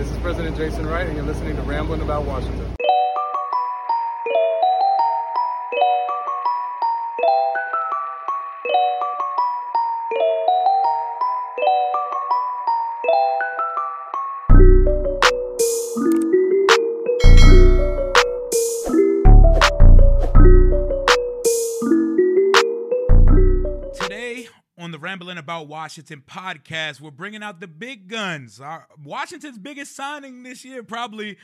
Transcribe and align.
This 0.00 0.12
is 0.12 0.18
President 0.20 0.56
Jason 0.56 0.86
Wright, 0.86 1.06
and 1.06 1.14
you're 1.14 1.26
listening 1.26 1.56
to 1.56 1.62
Rambling 1.62 2.00
About 2.00 2.24
Washington. 2.24 2.74
About 25.50 25.66
Washington 25.66 26.22
podcast. 26.24 27.00
We're 27.00 27.10
bringing 27.10 27.42
out 27.42 27.58
the 27.58 27.66
big 27.66 28.06
guns. 28.06 28.60
Our 28.60 28.86
Washington's 29.04 29.58
biggest 29.58 29.96
signing 29.96 30.44
this 30.44 30.64
year 30.64 30.84
probably 30.84 31.38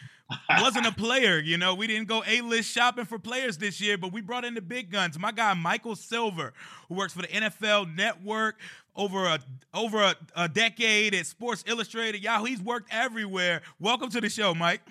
wasn't 0.60 0.86
a 0.86 0.92
player. 0.92 1.40
You 1.40 1.58
know, 1.58 1.74
we 1.74 1.88
didn't 1.88 2.06
go 2.06 2.22
A-list 2.24 2.70
shopping 2.70 3.04
for 3.04 3.18
players 3.18 3.58
this 3.58 3.80
year, 3.80 3.98
but 3.98 4.12
we 4.12 4.20
brought 4.20 4.44
in 4.44 4.54
the 4.54 4.60
big 4.60 4.92
guns. 4.92 5.18
My 5.18 5.32
guy 5.32 5.54
Michael 5.54 5.96
Silver, 5.96 6.52
who 6.88 6.94
works 6.94 7.14
for 7.14 7.22
the 7.22 7.26
NFL 7.26 7.96
Network 7.96 8.60
over 8.94 9.24
a 9.26 9.40
over 9.74 10.00
a, 10.00 10.14
a 10.36 10.48
decade 10.48 11.12
at 11.12 11.26
Sports 11.26 11.64
Illustrated. 11.66 12.22
Yahoo, 12.22 12.44
he's 12.44 12.62
worked 12.62 12.94
everywhere. 12.94 13.60
Welcome 13.80 14.10
to 14.10 14.20
the 14.20 14.28
show, 14.28 14.54
Mike. 14.54 14.82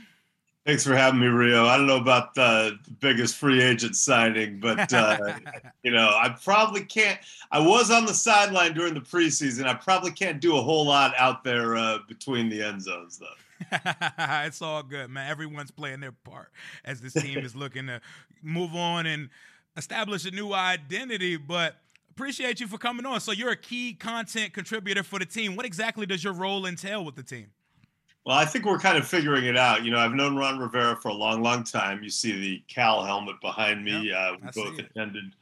Thanks 0.65 0.83
for 0.83 0.95
having 0.95 1.19
me, 1.19 1.27
Rio. 1.27 1.65
I 1.65 1.77
don't 1.77 1.85
know 1.85 1.97
about 1.97 2.33
the 2.33 2.79
biggest 2.99 3.35
free 3.35 3.61
agent 3.61 3.95
signing, 3.95 4.59
but 4.59 4.91
uh, 4.91 5.35
you 5.83 5.91
know, 5.91 6.07
I 6.07 6.35
probably 6.43 6.83
can't. 6.83 7.19
I 7.51 7.59
was 7.59 7.91
on 7.91 8.07
the 8.07 8.15
sideline 8.15 8.73
during 8.73 8.95
the 8.95 9.01
preseason. 9.01 9.67
I 9.67 9.75
probably 9.75 10.09
can't 10.11 10.41
do 10.41 10.57
a 10.57 10.61
whole 10.61 10.87
lot 10.87 11.13
out 11.19 11.43
there 11.43 11.75
uh, 11.75 11.99
between 12.07 12.49
the 12.49 12.63
end 12.63 12.81
zones, 12.81 13.19
though. 13.19 13.77
it's 14.45 14.61
all 14.61 14.81
good, 14.81 15.11
man. 15.11 15.29
Everyone's 15.29 15.69
playing 15.69 15.99
their 15.99 16.11
part 16.11 16.49
as 16.83 16.99
this 16.99 17.13
team 17.13 17.39
is 17.39 17.55
looking 17.55 17.85
to 17.85 18.01
move 18.41 18.75
on 18.75 19.05
and 19.05 19.29
establish 19.77 20.25
a 20.25 20.31
new 20.31 20.51
identity. 20.51 21.37
But 21.37 21.75
appreciate 22.09 22.59
you 22.59 22.65
for 22.65 22.79
coming 22.79 23.05
on. 23.05 23.21
So 23.21 23.31
you're 23.31 23.51
a 23.51 23.55
key 23.55 23.93
content 23.93 24.53
contributor 24.53 25.03
for 25.03 25.19
the 25.19 25.25
team. 25.25 25.55
What 25.55 25.67
exactly 25.67 26.07
does 26.07 26.23
your 26.23 26.33
role 26.33 26.65
entail 26.65 27.05
with 27.05 27.15
the 27.15 27.23
team? 27.23 27.51
Well, 28.25 28.35
I 28.35 28.45
think 28.45 28.65
we're 28.65 28.79
kind 28.79 28.97
of 28.97 29.07
figuring 29.07 29.45
it 29.45 29.55
out. 29.55 29.85
You 29.85 29.91
know, 29.91 29.99
I've 29.99 30.13
known 30.13 30.35
Ron 30.35 30.57
Rivera 30.57 30.95
for 30.95 31.09
a 31.09 31.13
long, 31.13 31.43
long 31.43 31.63
time. 31.63 32.01
You 32.01 32.09
see 32.09 32.39
the 32.39 32.63
Cal 32.67 33.03
helmet 33.05 33.39
behind 33.39 33.85
me. 33.85 34.09
Yep, 34.09 34.17
uh, 34.17 34.35
we 34.41 34.63
both 34.63 34.79
attended 34.79 35.35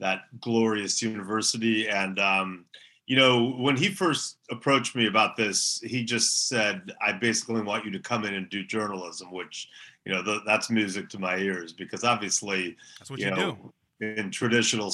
that 0.00 0.22
glorious 0.40 1.00
university. 1.00 1.88
And, 1.88 2.18
um, 2.18 2.64
you 3.06 3.14
know, 3.14 3.52
when 3.52 3.76
he 3.76 3.88
first 3.88 4.38
approached 4.50 4.96
me 4.96 5.06
about 5.06 5.36
this, 5.36 5.80
he 5.84 6.02
just 6.02 6.48
said, 6.48 6.90
I 7.00 7.12
basically 7.12 7.62
want 7.62 7.84
you 7.84 7.92
to 7.92 8.00
come 8.00 8.24
in 8.24 8.34
and 8.34 8.48
do 8.50 8.64
journalism, 8.64 9.30
which, 9.30 9.68
you 10.04 10.12
know, 10.12 10.24
th- 10.24 10.42
that's 10.44 10.70
music 10.70 11.08
to 11.10 11.20
my 11.20 11.36
ears 11.36 11.72
because 11.72 12.02
obviously, 12.02 12.76
that's 12.98 13.10
what 13.10 13.20
you, 13.20 13.26
you 13.26 13.30
know, 13.30 13.72
do. 14.00 14.06
in 14.06 14.30
traditional, 14.32 14.92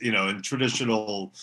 you 0.00 0.12
know, 0.12 0.28
in 0.28 0.40
traditional, 0.40 1.34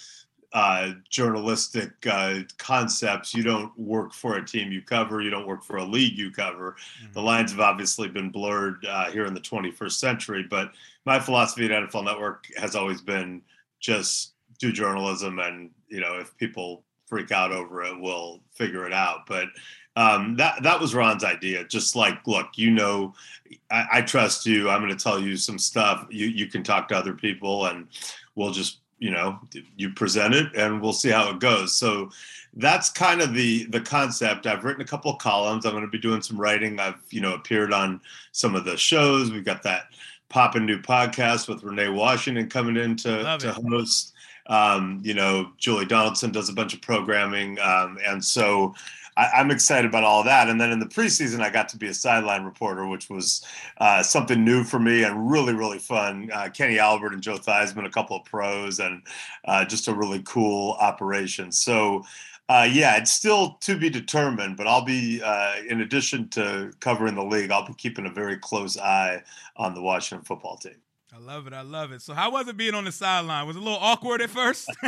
uh, 0.53 0.91
journalistic 1.09 1.91
uh, 2.09 2.39
concepts. 2.57 3.33
You 3.33 3.43
don't 3.43 3.77
work 3.77 4.13
for 4.13 4.37
a 4.37 4.45
team 4.45 4.71
you 4.71 4.81
cover. 4.81 5.21
You 5.21 5.31
don't 5.31 5.47
work 5.47 5.63
for 5.63 5.77
a 5.77 5.83
league 5.83 6.17
you 6.17 6.31
cover. 6.31 6.75
Mm-hmm. 7.01 7.13
The 7.13 7.21
lines 7.21 7.51
have 7.51 7.59
obviously 7.59 8.07
been 8.07 8.29
blurred 8.29 8.85
uh, 8.87 9.09
here 9.11 9.25
in 9.25 9.33
the 9.33 9.41
21st 9.41 9.93
century. 9.93 10.45
But 10.47 10.71
my 11.05 11.19
philosophy 11.19 11.65
at 11.65 11.71
NFL 11.71 12.05
Network 12.05 12.45
has 12.55 12.75
always 12.75 13.01
been 13.01 13.41
just 13.79 14.33
do 14.59 14.71
journalism, 14.71 15.39
and 15.39 15.71
you 15.89 15.99
know 15.99 16.19
if 16.19 16.35
people 16.37 16.83
freak 17.07 17.31
out 17.31 17.51
over 17.51 17.83
it, 17.83 17.99
we'll 17.99 18.39
figure 18.53 18.85
it 18.85 18.93
out. 18.93 19.25
But 19.27 19.47
um, 19.95 20.35
that 20.37 20.61
that 20.61 20.79
was 20.79 20.93
Ron's 20.93 21.23
idea. 21.23 21.65
Just 21.65 21.95
like, 21.95 22.25
look, 22.27 22.49
you 22.55 22.69
know, 22.69 23.15
I, 23.71 23.85
I 23.93 24.01
trust 24.01 24.45
you. 24.45 24.69
I'm 24.69 24.81
going 24.81 24.95
to 24.95 25.03
tell 25.03 25.19
you 25.19 25.35
some 25.35 25.57
stuff. 25.57 26.05
You 26.11 26.27
you 26.27 26.45
can 26.45 26.63
talk 26.63 26.87
to 26.89 26.95
other 26.95 27.13
people, 27.13 27.65
and 27.65 27.87
we'll 28.35 28.51
just 28.51 28.79
you 29.03 29.11
know 29.11 29.37
you 29.75 29.89
present 29.89 30.33
it 30.33 30.55
and 30.55 30.81
we'll 30.81 30.93
see 30.93 31.09
how 31.09 31.29
it 31.29 31.39
goes. 31.39 31.75
So 31.75 32.09
that's 32.53 32.89
kind 32.89 33.19
of 33.19 33.33
the 33.33 33.65
the 33.65 33.81
concept. 33.81 34.47
I've 34.47 34.63
written 34.63 34.81
a 34.81 34.87
couple 34.87 35.11
of 35.11 35.17
columns. 35.17 35.65
I'm 35.65 35.73
going 35.73 35.83
to 35.83 35.89
be 35.89 35.97
doing 35.97 36.21
some 36.21 36.39
writing. 36.39 36.79
I've 36.79 37.01
you 37.09 37.19
know 37.19 37.33
appeared 37.33 37.73
on 37.73 37.99
some 38.31 38.55
of 38.55 38.63
the 38.63 38.77
shows. 38.77 39.29
We've 39.29 39.43
got 39.43 39.61
that 39.63 39.87
poppin' 40.29 40.65
new 40.65 40.79
podcast 40.79 41.49
with 41.49 41.63
renee 41.63 41.89
washington 41.89 42.49
coming 42.49 42.77
in 42.77 42.95
to, 42.95 43.37
to 43.39 43.53
host. 43.53 44.13
Um, 44.47 44.99
you 45.03 45.13
know 45.13 45.51
julie 45.57 45.85
donaldson 45.85 46.31
does 46.31 46.49
a 46.49 46.53
bunch 46.53 46.73
of 46.73 46.81
programming. 46.81 47.59
Um, 47.59 47.99
and 48.05 48.23
so 48.23 48.73
I, 49.17 49.41
am 49.41 49.51
excited 49.51 49.89
about 49.89 50.03
all 50.03 50.23
that. 50.23 50.49
And 50.49 50.59
then 50.59 50.71
in 50.71 50.79
the 50.79 50.85
preseason, 50.85 51.41
I 51.41 51.49
got 51.49 51.69
to 51.69 51.77
be 51.77 51.87
a 51.87 51.93
sideline 51.93 52.43
reporter, 52.43 52.87
which 52.87 53.09
was 53.09 53.45
uh, 53.77 54.03
something 54.03 54.43
new 54.43 54.63
for 54.63 54.79
me 54.79 55.03
and 55.03 55.29
really, 55.29 55.53
really 55.53 55.79
fun. 55.79 56.29
Uh, 56.33 56.49
Kenny 56.49 56.79
Albert 56.79 57.13
and 57.13 57.21
Joe 57.21 57.37
Theismann, 57.37 57.85
a 57.85 57.89
couple 57.89 58.17
of 58.17 58.25
pros, 58.25 58.79
and 58.79 59.01
uh, 59.45 59.65
just 59.65 59.87
a 59.87 59.93
really 59.93 60.21
cool 60.25 60.73
operation. 60.79 61.51
So, 61.51 62.03
uh, 62.49 62.67
yeah, 62.69 62.97
it's 62.97 63.11
still 63.11 63.57
to 63.61 63.77
be 63.77 63.89
determined, 63.89 64.57
but 64.57 64.67
I'll 64.67 64.83
be, 64.83 65.21
uh, 65.23 65.55
in 65.69 65.81
addition 65.81 66.27
to 66.29 66.71
covering 66.79 67.15
the 67.15 67.23
league, 67.23 67.51
I'll 67.51 67.65
be 67.65 67.73
keeping 67.73 68.05
a 68.05 68.11
very 68.11 68.37
close 68.37 68.77
eye 68.77 69.23
on 69.55 69.73
the 69.73 69.81
Washington 69.81 70.25
football 70.25 70.57
team. 70.57 70.75
I 71.15 71.19
love 71.19 71.45
it. 71.45 71.53
I 71.53 71.61
love 71.61 71.91
it. 71.91 72.01
So, 72.01 72.15
how 72.15 72.31
was 72.31 72.47
it 72.47 72.57
being 72.57 72.73
on 72.73 72.85
the 72.85 72.91
sideline? 72.91 73.45
Was 73.45 73.55
it 73.55 73.59
a 73.59 73.63
little 73.63 73.77
awkward 73.79 74.21
at 74.21 74.31
first? 74.31 74.67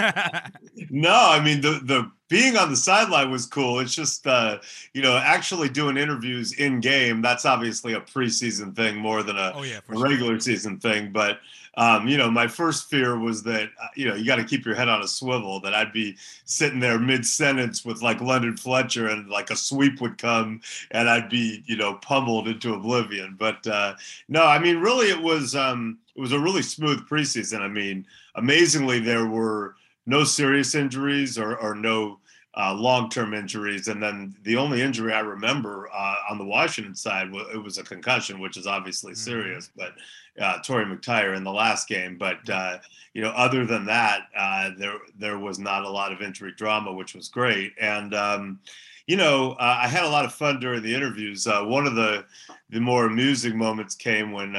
no, 0.90 1.13
I 1.13 1.40
mean 1.44 1.62
the 1.62 1.80
the 1.84 2.12
being 2.28 2.58
on 2.58 2.69
the 2.69 2.78
sideline 2.78 3.31
was 3.31 3.46
cool. 3.46 3.80
It's 3.80 3.94
just 3.94 4.25
uh, 4.25 4.59
you 4.94 5.02
know 5.02 5.18
actually 5.18 5.69
doing 5.69 5.97
interviews 5.97 6.53
in 6.53 6.80
game. 6.80 7.22
That's 7.22 7.46
obviously 7.46 7.94
a 7.94 8.02
preseason 8.02 8.75
thing 8.75 8.97
more 8.97 9.24
than 9.24 9.38
a, 9.38 9.53
oh, 9.56 9.63
yeah, 9.63 9.80
a 9.90 9.97
regular 9.97 10.34
sure. 10.34 10.40
season 10.40 10.80
thing. 10.80 11.12
But 11.12 11.40
um, 11.78 12.08
you 12.08 12.18
know, 12.18 12.31
my 12.31 12.47
first 12.47 12.90
fear 12.90 13.19
was 13.19 13.44
that 13.44 13.69
uh, 13.81 13.88
you 13.96 14.08
know 14.08 14.16
you 14.16 14.25
got 14.25 14.38
to 14.38 14.44
keep 14.44 14.66
your 14.66 14.75
head 14.75 14.88
on 14.88 15.02
a 15.02 15.08
swivel. 15.08 15.59
That 15.59 15.74
I'd 15.74 15.91
be 15.91 16.16
sitting 16.46 16.80
there 16.80 16.97
mid 16.97 17.25
sentence 17.25 17.84
with 17.84 18.02
like 18.02 18.22
London 18.22 18.56
Fletcher, 18.56 19.07
and 19.07 19.30
like 19.30 19.50
a 19.50 19.56
sweep 19.56 20.02
would 20.02 20.18
come, 20.18 20.62
and 20.92 21.09
I'd 21.09 21.30
be 21.30 21.63
you 21.66 21.75
know 21.75 21.96
pummeled 21.96 22.47
into 22.47 22.74
oblivion. 22.74 23.36
But 23.38 23.66
uh, 23.68 23.96
no, 24.30 24.46
I 24.46 24.57
mean, 24.57 24.78
really, 24.78 25.09
it 25.09 25.22
was 25.22 25.53
um, 25.53 26.00
it 26.16 26.22
was 26.22 26.31
a 26.31 26.40
really 26.40 26.62
smooth 26.62 27.07
preseason. 27.07 27.59
I 27.59 27.68
mean, 27.68 28.06
amazingly, 28.36 29.00
there 29.00 29.25
were 29.25 29.75
no 30.05 30.23
serious 30.23 30.75
injuries 30.75 31.38
or, 31.38 31.57
or 31.57 31.75
no 31.75 32.19
uh, 32.57 32.73
long-term 32.73 33.33
injuries, 33.33 33.89
and 33.89 34.01
then 34.01 34.33
the 34.43 34.55
only 34.55 34.81
injury 34.81 35.11
I 35.11 35.19
remember 35.19 35.89
uh, 35.93 36.16
on 36.29 36.38
the 36.38 36.45
Washington 36.45 36.95
side 36.95 37.29
was 37.29 37.47
it 37.53 37.57
was 37.57 37.77
a 37.77 37.83
concussion, 37.83 38.39
which 38.39 38.55
is 38.55 38.65
obviously 38.65 39.11
mm-hmm. 39.11 39.29
serious. 39.29 39.69
But 39.75 39.94
uh, 40.39 40.59
Torry 40.59 40.85
McTyer 40.85 41.35
in 41.35 41.44
the 41.44 41.51
last 41.51 41.89
game, 41.89 42.17
but 42.17 42.49
uh, 42.49 42.77
you 43.13 43.21
know, 43.21 43.31
other 43.31 43.65
than 43.65 43.85
that, 43.85 44.27
uh, 44.38 44.71
there 44.77 44.99
there 45.17 45.38
was 45.38 45.59
not 45.59 45.83
a 45.83 45.89
lot 45.89 46.13
of 46.13 46.21
injury 46.21 46.53
drama, 46.55 46.94
which 46.94 47.13
was 47.13 47.27
great. 47.27 47.73
And 47.79 48.13
um, 48.13 48.59
you 49.05 49.17
know, 49.17 49.51
uh, 49.59 49.79
I 49.81 49.88
had 49.89 50.05
a 50.05 50.09
lot 50.09 50.23
of 50.23 50.33
fun 50.33 50.61
during 50.61 50.81
the 50.81 50.95
interviews. 50.95 51.45
one 51.45 51.85
of 51.85 51.95
the 51.95 52.23
the 52.69 52.79
more 52.79 53.05
amusing 53.05 53.57
moments 53.57 53.95
came 53.95 54.31
when 54.31 54.53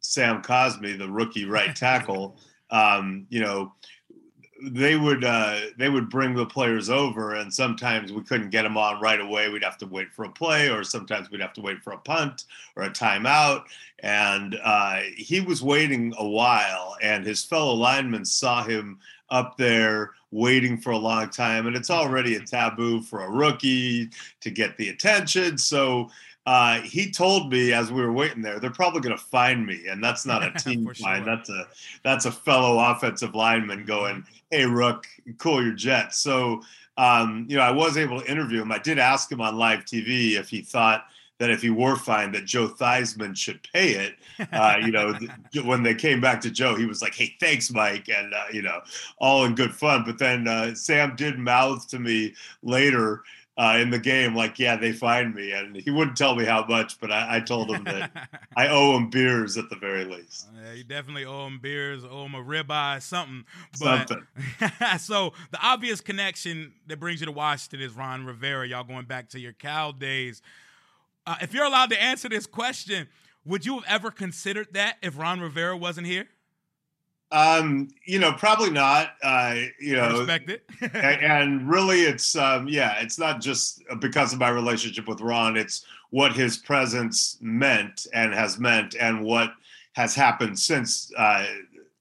Sam 0.00 0.42
Cosmi, 0.42 0.96
the 0.96 1.10
rookie 1.10 1.44
right 1.44 1.76
tackle, 1.76 2.38
um, 2.70 3.26
you 3.28 3.40
know 3.40 3.74
they 4.62 4.96
would 4.96 5.24
uh, 5.24 5.60
they 5.76 5.88
would 5.88 6.08
bring 6.08 6.34
the 6.34 6.46
players 6.46 6.88
over, 6.88 7.34
and 7.34 7.52
sometimes 7.52 8.12
we 8.12 8.22
couldn't 8.22 8.50
get 8.50 8.62
them 8.62 8.76
on 8.76 9.00
right 9.00 9.20
away. 9.20 9.48
We'd 9.48 9.64
have 9.64 9.78
to 9.78 9.86
wait 9.86 10.12
for 10.12 10.24
a 10.24 10.30
play, 10.30 10.68
or 10.68 10.84
sometimes 10.84 11.30
we'd 11.30 11.40
have 11.40 11.52
to 11.54 11.60
wait 11.60 11.82
for 11.82 11.92
a 11.92 11.98
punt 11.98 12.44
or 12.76 12.84
a 12.84 12.90
timeout. 12.90 13.64
And 14.00 14.58
uh, 14.62 15.00
he 15.16 15.40
was 15.40 15.62
waiting 15.62 16.14
a 16.18 16.26
while, 16.26 16.96
and 17.02 17.24
his 17.24 17.44
fellow 17.44 17.74
linemen 17.74 18.24
saw 18.24 18.62
him 18.62 18.98
up 19.30 19.56
there 19.56 20.12
waiting 20.30 20.78
for 20.78 20.90
a 20.90 20.98
long 20.98 21.28
time, 21.28 21.66
and 21.66 21.76
it's 21.76 21.90
already 21.90 22.36
a 22.36 22.40
taboo 22.40 23.02
for 23.02 23.22
a 23.22 23.30
rookie 23.30 24.10
to 24.40 24.50
get 24.50 24.76
the 24.76 24.88
attention. 24.88 25.58
So 25.58 26.10
uh, 26.44 26.80
he 26.80 27.10
told 27.10 27.52
me 27.52 27.72
as 27.72 27.92
we 27.92 28.02
were 28.02 28.12
waiting 28.12 28.42
there, 28.42 28.58
they're 28.58 28.70
probably 28.70 29.00
going 29.00 29.16
to 29.16 29.22
find 29.22 29.64
me, 29.64 29.86
and 29.88 30.02
that's 30.02 30.26
not 30.26 30.42
a 30.42 30.50
team 30.58 30.92
find. 30.94 31.24
That's 31.24 31.48
a 31.50 31.68
that's 32.02 32.24
a 32.24 32.32
fellow 32.32 32.78
offensive 32.78 33.34
lineman 33.34 33.84
going, 33.84 34.24
"Hey, 34.52 34.66
Rook, 34.66 35.08
cool 35.38 35.62
your 35.62 35.72
jet." 35.72 36.14
So, 36.14 36.62
um, 36.96 37.46
you 37.48 37.56
know, 37.56 37.62
I 37.62 37.72
was 37.72 37.96
able 37.96 38.20
to 38.20 38.30
interview 38.30 38.62
him. 38.62 38.70
I 38.70 38.78
did 38.78 38.98
ask 38.98 39.32
him 39.32 39.40
on 39.40 39.56
live 39.56 39.84
TV 39.84 40.38
if 40.38 40.48
he 40.48 40.60
thought 40.60 41.06
that 41.38 41.50
if 41.50 41.60
he 41.60 41.70
were 41.70 41.96
fined, 41.96 42.34
that 42.36 42.44
Joe 42.44 42.68
Theismann 42.68 43.36
should 43.36 43.66
pay 43.72 43.94
it. 43.94 44.14
Uh, 44.52 44.76
you 44.80 44.92
know, 44.92 45.12
when 45.64 45.82
they 45.82 45.94
came 45.94 46.20
back 46.20 46.40
to 46.42 46.50
Joe, 46.50 46.76
he 46.76 46.86
was 46.86 47.02
like, 47.02 47.14
"Hey, 47.14 47.34
thanks, 47.40 47.72
Mike," 47.72 48.08
and 48.08 48.32
uh, 48.32 48.44
you 48.52 48.62
know, 48.62 48.80
all 49.18 49.44
in 49.44 49.56
good 49.56 49.74
fun. 49.74 50.04
But 50.06 50.18
then 50.18 50.46
uh, 50.46 50.74
Sam 50.76 51.16
did 51.16 51.40
mouth 51.40 51.88
to 51.88 51.98
me 51.98 52.34
later 52.62 53.24
uh, 53.58 53.78
in 53.80 53.90
the 53.90 53.98
game, 53.98 54.34
like, 54.34 54.58
yeah, 54.58 54.76
they 54.76 54.92
find 54.92 55.34
me, 55.34 55.52
and 55.52 55.76
he 55.76 55.90
wouldn't 55.90 56.16
tell 56.16 56.34
me 56.34 56.44
how 56.44 56.64
much, 56.66 56.98
but 56.98 57.12
I, 57.12 57.36
I 57.36 57.40
told 57.40 57.70
him 57.70 57.84
that 57.84 58.10
I 58.56 58.68
owe 58.68 58.96
him 58.96 59.10
beers 59.10 59.58
at 59.58 59.68
the 59.68 59.76
very 59.76 60.04
least. 60.04 60.48
Yeah, 60.54 60.72
you 60.72 60.84
definitely 60.84 61.26
owe 61.26 61.46
him 61.46 61.58
beers, 61.60 62.02
owe 62.02 62.24
him 62.24 62.34
a 62.34 62.42
ribeye, 62.42 63.02
something. 63.02 63.44
But, 63.78 64.08
Something. 64.08 64.26
so 64.98 65.34
the 65.50 65.58
obvious 65.62 66.00
connection 66.00 66.72
that 66.86 66.98
brings 66.98 67.20
you 67.20 67.26
to 67.26 67.32
Washington 67.32 67.80
is 67.80 67.94
Ron 67.94 68.24
Rivera. 68.24 68.66
Y'all 68.66 68.84
going 68.84 69.04
back 69.04 69.28
to 69.30 69.40
your 69.40 69.52
Cal 69.52 69.92
days. 69.92 70.40
Uh, 71.26 71.36
if 71.42 71.52
you're 71.52 71.64
allowed 71.64 71.90
to 71.90 72.02
answer 72.02 72.28
this 72.30 72.46
question, 72.46 73.06
would 73.44 73.66
you 73.66 73.74
have 73.74 73.84
ever 73.86 74.10
considered 74.10 74.68
that 74.72 74.96
if 75.02 75.18
Ron 75.18 75.40
Rivera 75.40 75.76
wasn't 75.76 76.06
here? 76.06 76.26
Um, 77.32 77.88
you 78.04 78.18
know, 78.18 78.32
probably 78.34 78.70
not. 78.70 79.14
Uh, 79.22 79.56
you 79.80 79.98
I 79.98 80.08
know, 80.08 80.18
respect 80.18 80.50
it. 80.50 80.64
and, 80.94 81.68
really 81.68 82.02
it's 82.02 82.36
um 82.36 82.68
yeah 82.68 83.00
it's 83.00 83.18
not 83.18 83.40
just 83.40 83.82
because 84.00 84.32
of 84.32 84.38
my 84.38 84.50
relationship 84.50 85.06
with 85.06 85.20
ron 85.20 85.56
it's 85.56 85.84
what 86.10 86.32
his 86.32 86.56
presence 86.56 87.38
meant 87.40 88.06
and 88.12 88.34
has 88.34 88.58
meant 88.58 88.94
and 88.98 89.22
what 89.22 89.52
has 89.94 90.14
happened 90.14 90.58
since 90.58 91.12
uh 91.16 91.46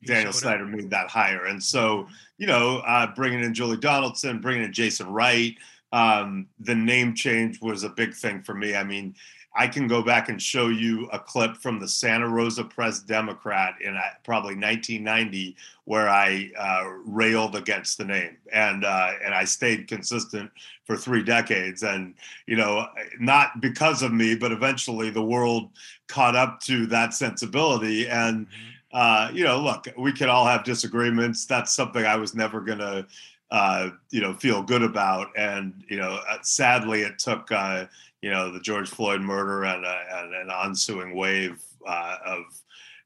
daniel 0.04 0.34
snyder 0.34 0.66
made 0.66 0.90
that 0.90 1.10
hire 1.10 1.46
and 1.46 1.62
so 1.62 2.08
you 2.38 2.48
know 2.48 2.78
uh 2.88 3.08
bringing 3.16 3.44
in 3.44 3.54
julie 3.54 3.78
donaldson 3.78 4.42
bringing 4.42 4.64
in 4.64 4.74
jason 4.74 5.08
wright 5.12 5.56
um 5.94 6.48
the 6.60 6.76
name 6.76 7.14
change 7.14 7.62
was 7.62 7.84
a 7.84 7.90
big 7.90 8.14
thing 8.14 8.42
for 8.42 8.56
me 8.56 8.76
i 8.76 8.84
mean 8.84 9.16
I 9.54 9.68
can 9.68 9.88
go 9.88 10.02
back 10.02 10.30
and 10.30 10.42
show 10.42 10.70
you 10.70 11.10
a 11.12 11.20
clip 11.20 11.58
from 11.58 11.80
the 11.80 11.88
Santa 11.88 12.28
Rosa 12.28 12.64
Press 12.64 13.00
Democrat 13.00 13.76
in 13.82 13.96
uh, 13.96 14.02
probably 14.24 14.56
1990 14.56 15.58
where 15.86 16.08
I 16.08 16.52
uh, 16.58 16.90
railed 17.06 17.56
against 17.56 17.98
the 17.98 18.06
name, 18.06 18.38
and 18.54 18.86
uh, 18.86 19.12
and 19.26 19.34
I 19.34 19.44
stayed 19.44 19.88
consistent 19.88 20.50
for 20.86 20.96
three 20.96 21.22
decades. 21.22 21.84
And 21.84 22.14
you 22.46 22.56
know, 22.56 22.88
not 23.20 23.60
because 23.60 24.02
of 24.02 24.14
me, 24.14 24.36
but 24.36 24.54
eventually 24.54 25.10
the 25.10 25.24
world 25.24 25.70
caught 26.08 26.36
up 26.36 26.62
to 26.62 26.86
that 26.88 27.14
sensibility. 27.14 28.08
And 28.08 28.48
uh, 28.94 29.32
you 29.34 29.44
know, 29.44 29.60
look, 29.60 29.88
we 29.98 30.14
can 30.14 30.30
all 30.30 30.46
have 30.46 30.64
disagreements. 30.64 31.46
That's 31.46 31.76
something 31.76 32.06
I 32.06 32.16
was 32.16 32.34
never 32.34 32.62
gonna. 32.62 33.06
Uh, 33.50 33.90
you 34.12 34.22
know, 34.22 34.34
feel 34.34 34.64
good 34.64 34.82
about, 34.82 35.28
and 35.36 35.84
you 35.90 35.98
know, 35.98 36.22
uh, 36.30 36.38
sadly, 36.42 37.02
it 37.02 37.20
took 37.20 37.52
uh, 37.52 37.84
you 38.22 38.30
know 38.30 38.52
the 38.52 38.60
George 38.60 38.90
Floyd 38.90 39.22
murder 39.22 39.64
and, 39.64 39.86
uh, 39.86 40.00
and 40.14 40.34
an 40.34 40.50
ensuing 40.66 41.16
wave 41.16 41.62
uh, 41.88 42.18
of 42.26 42.44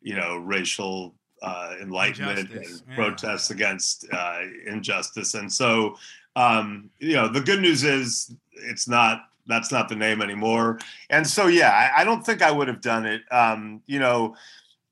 you 0.02 0.16
know 0.16 0.38
racial 0.38 1.16
uh, 1.42 1.76
enlightenment 1.82 2.40
Injustice, 2.40 2.80
and 2.80 2.90
yeah. 2.90 2.96
protests 2.96 3.52
against 3.52 4.06
uh, 4.12 4.40
injustice. 4.68 5.34
And 5.34 5.52
so, 5.52 5.98
um, 6.36 6.90
you 7.00 7.14
know, 7.14 7.28
the 7.28 7.42
good 7.42 7.62
news 7.62 7.84
is 7.84 8.34
it's 8.54 8.88
not 8.88 9.22
that's 9.48 9.72
not 9.72 9.90
the 9.90 9.96
name 9.96 10.22
anymore. 10.22 10.80
And 11.10 11.26
so, 11.26 11.48
yeah, 11.48 11.70
I, 11.70 12.02
I 12.02 12.04
don't 12.04 12.26
think 12.26 12.42
I 12.42 12.52
would 12.52 12.68
have 12.68 12.82
done 12.82 13.06
it. 13.06 13.22
Um, 13.32 13.82
you 13.86 14.00
know, 14.00 14.36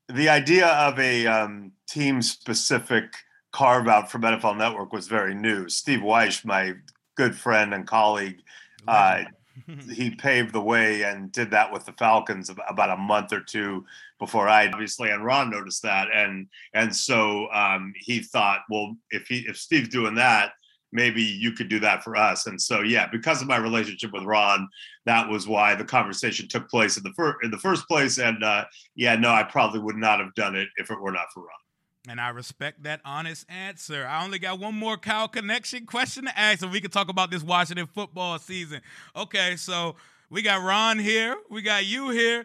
the 0.08 0.28
idea 0.28 0.68
of 0.68 0.98
a 1.00 1.26
um, 1.26 1.72
team 1.88 2.22
specific 2.22 3.14
carve 3.50 3.88
out 3.88 4.10
from 4.10 4.22
NFL 4.22 4.56
Network 4.56 4.92
was 4.92 5.08
very 5.08 5.34
new. 5.34 5.68
Steve 5.68 6.00
Wyche, 6.00 6.44
my 6.44 6.74
good 7.16 7.34
friend 7.34 7.74
and 7.74 7.86
colleague, 7.86 8.42
uh, 8.86 9.24
he 9.92 10.10
paved 10.10 10.52
the 10.52 10.60
way 10.60 11.02
and 11.02 11.30
did 11.32 11.50
that 11.50 11.72
with 11.72 11.84
the 11.84 11.92
Falcons 11.92 12.50
about 12.68 12.90
a 12.90 12.96
month 12.96 13.32
or 13.32 13.40
two 13.40 13.84
before 14.18 14.48
I 14.48 14.68
obviously 14.68 15.10
and 15.10 15.24
Ron 15.24 15.50
noticed 15.50 15.82
that 15.82 16.08
and 16.12 16.48
and 16.74 16.94
so 16.94 17.50
um, 17.52 17.92
he 17.96 18.20
thought 18.20 18.60
well 18.70 18.96
if 19.10 19.26
he 19.28 19.40
if 19.48 19.56
Steve's 19.56 19.88
doing 19.88 20.14
that 20.16 20.52
maybe 20.92 21.22
you 21.22 21.52
could 21.52 21.68
do 21.68 21.80
that 21.80 22.02
for 22.04 22.16
us 22.16 22.46
and 22.46 22.60
so 22.60 22.80
yeah 22.82 23.06
because 23.10 23.42
of 23.42 23.48
my 23.48 23.56
relationship 23.56 24.12
with 24.12 24.24
Ron 24.24 24.68
that 25.06 25.28
was 25.28 25.46
why 25.46 25.74
the 25.74 25.84
conversation 25.84 26.48
took 26.48 26.68
place 26.68 26.96
in 26.96 27.02
the 27.02 27.12
first 27.14 27.36
in 27.42 27.50
the 27.50 27.58
first 27.58 27.86
place 27.86 28.18
and 28.18 28.42
uh, 28.42 28.64
yeah 28.94 29.16
no 29.16 29.30
I 29.30 29.42
probably 29.44 29.80
would 29.80 29.96
not 29.96 30.20
have 30.20 30.34
done 30.34 30.56
it 30.56 30.68
if 30.76 30.90
it 30.90 31.00
were 31.00 31.12
not 31.12 31.26
for 31.32 31.40
Ron. 31.40 31.63
And 32.08 32.20
I 32.20 32.28
respect 32.28 32.82
that 32.82 33.00
honest 33.04 33.46
answer. 33.48 34.06
I 34.06 34.24
only 34.24 34.38
got 34.38 34.58
one 34.58 34.74
more 34.74 34.98
Cal 34.98 35.26
connection 35.26 35.86
question 35.86 36.24
to 36.24 36.38
ask, 36.38 36.62
and 36.62 36.70
we 36.70 36.80
can 36.80 36.90
talk 36.90 37.08
about 37.08 37.30
this 37.30 37.42
Washington 37.42 37.86
football 37.86 38.38
season. 38.38 38.82
Okay, 39.16 39.56
so 39.56 39.96
we 40.28 40.42
got 40.42 40.62
Ron 40.62 40.98
here, 40.98 41.34
we 41.50 41.62
got 41.62 41.86
you 41.86 42.10
here. 42.10 42.44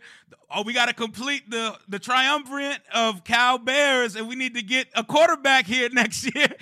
Oh, 0.50 0.64
we 0.64 0.72
got 0.74 0.88
to 0.88 0.94
complete 0.94 1.50
the 1.50 1.78
the 1.90 2.00
triumvirate 2.00 2.80
of 2.94 3.24
Cal 3.26 3.58
Bears, 3.58 4.16
and 4.16 4.30
we 4.30 4.36
need 4.36 4.56
to 4.56 4.62
get 4.62 4.88
a 4.96 5.04
quarterback 5.04 5.66
here 5.68 5.90
next 5.94 6.24
year. 6.34 6.48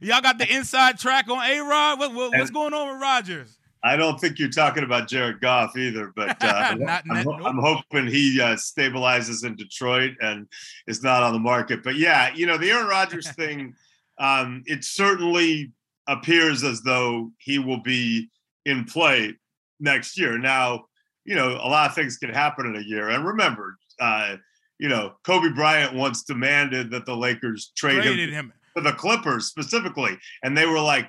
Y'all 0.00 0.20
got 0.20 0.36
the 0.38 0.46
inside 0.50 0.98
track 0.98 1.28
on 1.30 1.38
A 1.38 1.60
Rod. 1.60 1.98
What, 1.98 2.14
what, 2.14 2.32
what's 2.36 2.50
going 2.50 2.74
on 2.74 2.92
with 2.92 3.00
Rodgers? 3.00 3.56
I 3.82 3.96
don't 3.96 4.20
think 4.20 4.38
you're 4.38 4.50
talking 4.50 4.84
about 4.84 5.08
Jared 5.08 5.40
Goff 5.40 5.76
either, 5.76 6.12
but 6.14 6.42
uh, 6.42 6.74
Not- 6.78 7.04
I'm, 7.10 7.24
not- 7.24 7.46
I'm 7.46 7.58
hoping 7.58 8.06
he 8.06 8.40
uh, 8.40 8.56
stabilizes 8.56 9.44
in 9.44 9.56
Detroit 9.56 10.12
and 10.20 10.46
is 10.86 11.02
not 11.02 11.22
on 11.22 11.32
the 11.32 11.38
market. 11.38 11.82
But 11.82 11.96
yeah, 11.96 12.30
you 12.34 12.46
know, 12.46 12.58
the 12.58 12.70
Aaron 12.70 12.86
Rodgers 12.88 13.30
thing, 13.32 13.74
um, 14.18 14.62
it 14.66 14.84
certainly 14.84 15.72
appears 16.08 16.62
as 16.62 16.82
though 16.82 17.30
he 17.38 17.58
will 17.58 17.80
be 17.82 18.28
in 18.66 18.84
play 18.84 19.34
next 19.78 20.18
year. 20.18 20.36
Now, 20.36 20.84
you 21.24 21.34
know, 21.34 21.50
a 21.52 21.68
lot 21.68 21.88
of 21.88 21.94
things 21.94 22.18
can 22.18 22.30
happen 22.30 22.66
in 22.66 22.76
a 22.76 22.84
year. 22.84 23.08
And 23.10 23.24
remember, 23.24 23.76
uh, 24.00 24.36
you 24.78 24.88
know, 24.88 25.14
Kobe 25.24 25.50
Bryant 25.54 25.94
once 25.94 26.22
demanded 26.24 26.90
that 26.90 27.06
the 27.06 27.14
Lakers 27.16 27.72
trade 27.76 27.96
him 27.98 28.02
Traded 28.02 28.30
him. 28.30 28.52
to 28.76 28.82
the 28.82 28.92
Clippers 28.92 29.46
specifically, 29.46 30.18
and 30.42 30.56
they 30.56 30.66
were 30.66 30.80
like, 30.80 31.08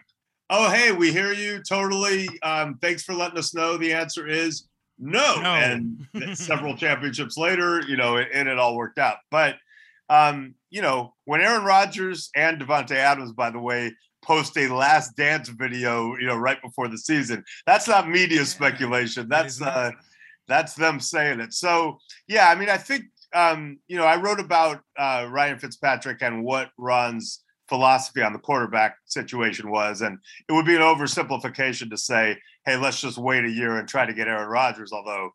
"Oh, 0.52 0.70
hey, 0.70 0.92
we 0.92 1.12
hear 1.12 1.34
you 1.34 1.64
totally. 1.68 2.28
Um, 2.44 2.78
thanks 2.80 3.02
for 3.04 3.14
letting 3.16 3.40
us 3.40 3.56
know." 3.56 3.78
The 3.78 3.94
answer 3.94 4.28
is 4.28 4.68
no, 5.00 5.42
No. 5.42 5.54
and 5.56 6.06
several 6.38 6.78
championships 6.78 7.36
later, 7.38 7.82
you 7.88 7.98
know, 7.98 8.18
and 8.18 8.48
it 8.48 8.60
all 8.60 8.76
worked 8.78 9.00
out. 9.00 9.18
But 9.32 9.56
um, 10.10 10.54
you 10.70 10.82
know, 10.82 11.16
when 11.26 11.42
Aaron 11.42 11.64
Rodgers 11.64 12.30
and 12.36 12.62
Davante 12.62 12.92
Adams, 12.92 13.32
by 13.32 13.50
the 13.50 13.60
way, 13.60 13.96
post 14.22 14.58
a 14.58 14.68
Last 14.68 15.16
Dance 15.16 15.50
video, 15.50 16.16
you 16.18 16.28
know, 16.28 16.36
right 16.36 16.62
before 16.62 16.88
the 16.88 16.98
season, 16.98 17.44
that's 17.66 17.88
not 17.88 18.10
media 18.10 18.46
speculation. 18.46 19.28
That's 19.28 19.62
uh, 19.62 19.92
that's 20.48 20.76
them 20.76 21.00
saying 21.00 21.40
it. 21.40 21.54
So 21.54 21.98
yeah, 22.28 22.50
I 22.50 22.56
mean, 22.56 22.70
I 22.70 22.78
think 22.78 23.06
um, 23.34 23.80
you 23.88 23.98
know, 23.98 24.06
I 24.06 24.18
wrote 24.18 24.40
about 24.40 24.82
uh, 24.98 25.28
Ryan 25.30 25.58
Fitzpatrick 25.58 26.22
and 26.22 26.44
what 26.44 26.70
Ron's 26.78 27.41
philosophy 27.72 28.22
on 28.22 28.34
the 28.34 28.40
quarterback 28.40 28.98
situation 29.06 29.72
was, 29.72 30.02
and 30.02 30.20
it 30.50 30.52
would 30.52 30.66
be 30.66 30.76
an 30.76 30.82
oversimplification 30.82 31.90
to 31.90 31.98
say, 31.98 32.38
"Hey, 32.66 32.76
let's 32.76 33.00
just 33.00 33.18
wait 33.18 33.46
a 33.46 33.50
year 33.50 33.78
and 33.78 33.88
try 33.88 34.06
to 34.06 34.14
get 34.14 34.28
Aaron 34.28 34.50
Rodgers." 34.50 34.92
Although, 34.92 35.32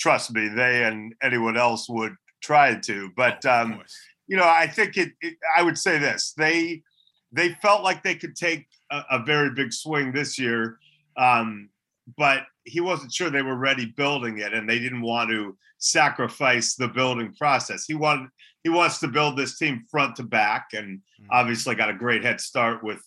trust 0.00 0.32
me, 0.32 0.48
they 0.48 0.84
and 0.84 1.14
anyone 1.22 1.58
else 1.58 1.86
would 1.86 2.14
try 2.42 2.80
to. 2.80 3.10
But 3.14 3.44
um, 3.44 3.82
you 4.26 4.38
know, 4.38 4.48
I 4.48 4.66
think 4.66 4.96
it, 4.96 5.12
it. 5.20 5.36
I 5.54 5.62
would 5.62 5.76
say 5.76 5.98
this: 5.98 6.32
they 6.34 6.82
they 7.30 7.50
felt 7.60 7.84
like 7.84 8.02
they 8.02 8.14
could 8.14 8.36
take 8.36 8.66
a, 8.90 9.02
a 9.10 9.22
very 9.22 9.50
big 9.50 9.70
swing 9.70 10.12
this 10.12 10.38
year, 10.38 10.78
um, 11.18 11.68
but 12.16 12.44
he 12.64 12.80
wasn't 12.80 13.12
sure 13.12 13.28
they 13.28 13.42
were 13.42 13.58
ready 13.58 13.92
building 13.98 14.38
it, 14.38 14.54
and 14.54 14.66
they 14.66 14.78
didn't 14.78 15.02
want 15.02 15.28
to 15.28 15.58
sacrifice 15.76 16.74
the 16.74 16.88
building 16.88 17.34
process. 17.34 17.84
He 17.84 17.94
wanted 17.94 18.30
he 18.66 18.70
wants 18.70 18.98
to 18.98 19.06
build 19.06 19.36
this 19.36 19.56
team 19.58 19.84
front 19.92 20.16
to 20.16 20.24
back, 20.24 20.70
and 20.72 20.98
Mhm. 21.20 21.26
obviously 21.30 21.76
got 21.76 21.88
a 21.88 21.94
great 21.94 22.24
head 22.24 22.40
start 22.40 22.82
with 22.82 23.00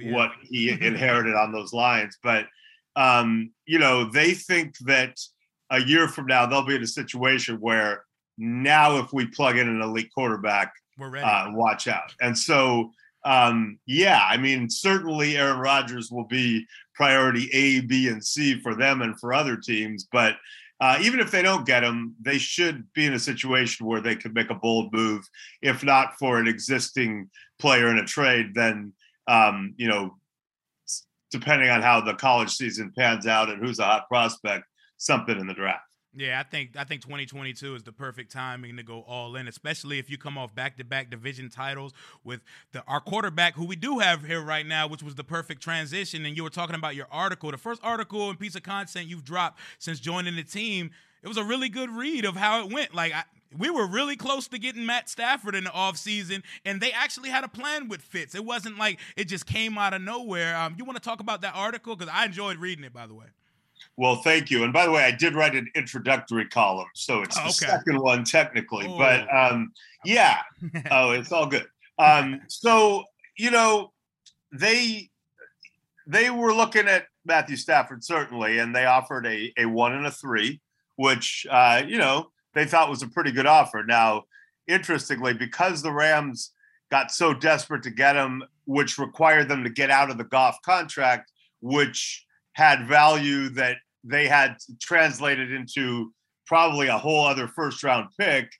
yeah. 0.00 0.10
what 0.12 0.32
he 0.42 0.70
inherited 0.90 1.34
on 1.36 1.52
those 1.52 1.72
lines. 1.72 2.18
But 2.20 2.48
um, 2.96 3.50
you 3.64 3.78
know, 3.78 4.10
they 4.10 4.34
think 4.34 4.76
that 4.86 5.18
a 5.70 5.80
year 5.80 6.08
from 6.08 6.26
now 6.26 6.46
they'll 6.46 6.66
be 6.66 6.74
in 6.76 6.82
a 6.82 6.86
situation 6.86 7.56
where 7.60 8.04
now 8.38 8.98
if 8.98 9.12
we 9.12 9.26
plug 9.26 9.56
in 9.56 9.68
an 9.68 9.80
elite 9.82 10.10
quarterback, 10.14 10.72
We're 10.98 11.10
ready. 11.10 11.24
uh, 11.24 11.52
watch 11.52 11.86
out. 11.88 12.12
And 12.20 12.36
so, 12.36 12.92
um, 13.24 13.78
yeah, 13.86 14.20
I 14.28 14.36
mean, 14.36 14.68
certainly 14.70 15.36
Aaron 15.36 15.58
Rodgers 15.58 16.10
will 16.10 16.26
be 16.26 16.66
priority 16.94 17.48
A, 17.52 17.80
B, 17.82 18.08
and 18.08 18.24
C 18.24 18.60
for 18.60 18.74
them 18.76 19.02
and 19.02 19.18
for 19.20 19.32
other 19.32 19.56
teams. 19.56 20.06
But 20.10 20.36
uh, 20.84 20.98
even 21.00 21.18
if 21.18 21.30
they 21.30 21.40
don't 21.40 21.64
get 21.64 21.82
him, 21.82 22.14
they 22.20 22.36
should 22.36 22.84
be 22.92 23.06
in 23.06 23.14
a 23.14 23.18
situation 23.18 23.86
where 23.86 24.02
they 24.02 24.14
could 24.14 24.34
make 24.34 24.50
a 24.50 24.54
bold 24.54 24.92
move. 24.92 25.26
If 25.62 25.82
not 25.82 26.18
for 26.18 26.38
an 26.38 26.46
existing 26.46 27.30
player 27.58 27.88
in 27.88 27.96
a 27.96 28.04
trade, 28.04 28.54
then 28.54 28.92
um, 29.26 29.72
you 29.78 29.88
know, 29.88 30.18
depending 31.30 31.70
on 31.70 31.80
how 31.80 32.02
the 32.02 32.12
college 32.12 32.50
season 32.50 32.92
pans 32.98 33.26
out 33.26 33.48
and 33.48 33.64
who's 33.64 33.78
a 33.78 33.84
hot 33.84 34.08
prospect, 34.08 34.66
something 34.98 35.40
in 35.40 35.46
the 35.46 35.54
draft. 35.54 35.80
Yeah, 36.16 36.38
I 36.38 36.44
think 36.44 36.76
I 36.76 36.84
think 36.84 37.02
2022 37.02 37.74
is 37.74 37.82
the 37.82 37.90
perfect 37.90 38.30
timing 38.30 38.76
to 38.76 38.82
go 38.84 39.00
all 39.00 39.34
in, 39.34 39.48
especially 39.48 39.98
if 39.98 40.08
you 40.08 40.16
come 40.16 40.38
off 40.38 40.54
back-to-back 40.54 41.10
division 41.10 41.50
titles 41.50 41.92
with 42.22 42.40
the 42.72 42.84
our 42.86 43.00
quarterback 43.00 43.54
who 43.54 43.64
we 43.64 43.74
do 43.74 43.98
have 43.98 44.24
here 44.24 44.40
right 44.40 44.64
now, 44.64 44.86
which 44.86 45.02
was 45.02 45.16
the 45.16 45.24
perfect 45.24 45.60
transition. 45.60 46.24
And 46.24 46.36
you 46.36 46.44
were 46.44 46.50
talking 46.50 46.76
about 46.76 46.94
your 46.94 47.08
article, 47.10 47.50
the 47.50 47.58
first 47.58 47.80
article 47.82 48.30
and 48.30 48.38
piece 48.38 48.54
of 48.54 48.62
content 48.62 49.08
you've 49.08 49.24
dropped 49.24 49.58
since 49.78 49.98
joining 49.98 50.36
the 50.36 50.44
team. 50.44 50.90
It 51.22 51.28
was 51.28 51.36
a 51.36 51.44
really 51.44 51.68
good 51.68 51.90
read 51.90 52.24
of 52.24 52.36
how 52.36 52.64
it 52.64 52.72
went. 52.72 52.94
Like 52.94 53.12
I, 53.12 53.24
we 53.56 53.70
were 53.70 53.86
really 53.86 54.16
close 54.16 54.46
to 54.48 54.58
getting 54.58 54.86
Matt 54.86 55.08
Stafford 55.08 55.56
in 55.56 55.64
the 55.64 55.70
offseason, 55.70 56.42
and 56.64 56.80
they 56.80 56.92
actually 56.92 57.30
had 57.30 57.42
a 57.42 57.48
plan 57.48 57.88
with 57.88 58.02
Fitz. 58.02 58.34
It 58.36 58.44
wasn't 58.44 58.78
like 58.78 59.00
it 59.16 59.24
just 59.24 59.46
came 59.46 59.78
out 59.78 59.94
of 59.94 60.02
nowhere. 60.02 60.56
Um, 60.56 60.74
you 60.78 60.84
want 60.84 60.96
to 60.96 61.02
talk 61.02 61.18
about 61.18 61.40
that 61.42 61.54
article? 61.56 61.96
Because 61.96 62.12
I 62.14 62.24
enjoyed 62.24 62.58
reading 62.58 62.84
it, 62.84 62.92
by 62.92 63.06
the 63.06 63.14
way. 63.14 63.26
Well, 63.96 64.16
thank 64.16 64.50
you. 64.50 64.64
And 64.64 64.72
by 64.72 64.86
the 64.86 64.92
way, 64.92 65.04
I 65.04 65.12
did 65.12 65.34
write 65.34 65.54
an 65.54 65.68
introductory 65.74 66.46
column, 66.46 66.88
so 66.94 67.22
it's 67.22 67.38
oh, 67.38 67.46
the 67.46 67.52
second 67.52 67.98
one 67.98 68.24
technically. 68.24 68.86
Oh. 68.88 68.98
But 68.98 69.26
um, 69.34 69.72
yeah, 70.04 70.38
oh, 70.90 71.12
it's 71.12 71.32
all 71.32 71.46
good. 71.46 71.66
Um, 71.98 72.40
so 72.48 73.04
you 73.36 73.50
know, 73.50 73.92
they 74.52 75.10
they 76.06 76.30
were 76.30 76.52
looking 76.52 76.88
at 76.88 77.06
Matthew 77.24 77.56
Stafford 77.56 78.04
certainly, 78.04 78.58
and 78.58 78.74
they 78.74 78.86
offered 78.86 79.26
a 79.26 79.52
a 79.58 79.66
one 79.66 79.92
and 79.92 80.06
a 80.06 80.10
three, 80.10 80.60
which 80.96 81.46
uh, 81.50 81.82
you 81.86 81.98
know 81.98 82.30
they 82.54 82.64
thought 82.64 82.90
was 82.90 83.02
a 83.02 83.08
pretty 83.08 83.32
good 83.32 83.46
offer. 83.46 83.84
Now, 83.86 84.24
interestingly, 84.66 85.34
because 85.34 85.82
the 85.82 85.92
Rams 85.92 86.52
got 86.90 87.10
so 87.10 87.34
desperate 87.34 87.82
to 87.84 87.90
get 87.90 88.16
him, 88.16 88.42
which 88.66 88.98
required 88.98 89.48
them 89.48 89.64
to 89.64 89.70
get 89.70 89.90
out 89.90 90.10
of 90.10 90.18
the 90.18 90.24
Goff 90.24 90.60
contract, 90.62 91.32
which 91.60 92.23
had 92.54 92.88
value 92.88 93.50
that 93.50 93.76
they 94.02 94.26
had 94.26 94.56
translated 94.80 95.52
into 95.52 96.12
probably 96.46 96.88
a 96.88 96.98
whole 96.98 97.24
other 97.24 97.48
first 97.48 97.82
round 97.82 98.08
pick. 98.18 98.50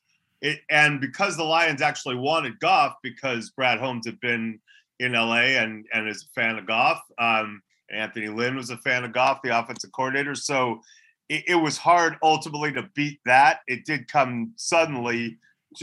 It, 0.41 0.61
and 0.71 1.01
because 1.01 1.37
the 1.37 1.45
Lions 1.45 1.83
actually 1.83 2.17
wanted 2.17 2.61
Goff 2.61 2.95
because 3.03 3.51
Brad 3.51 3.79
Holmes 3.79 4.07
had 4.07 4.21
been 4.21 4.61
in 5.01 5.13
LA 5.13 5.57
and, 5.57 5.87
and 5.93 6.09
is 6.09 6.29
a 6.29 6.41
fan 6.41 6.59
of 6.59 6.67
Goff. 6.67 7.01
Um, 7.19 7.63
Anthony 7.91 8.29
Lynn 8.29 8.57
was 8.57 8.71
a 8.71 8.79
fan 8.79 9.05
of 9.05 9.13
Goff, 9.13 9.41
the 9.43 9.59
offensive 9.59 9.93
coordinator. 9.93 10.35
So 10.35 10.81
it, 11.29 11.45
it 11.49 11.55
was 11.57 11.79
hard 11.79 12.17
ultimately 12.23 12.73
to 12.73 12.89
beat 12.95 13.21
that. 13.25 13.61
It 13.67 13.85
did 13.87 14.09
come 14.09 14.53
suddenly 14.57 15.39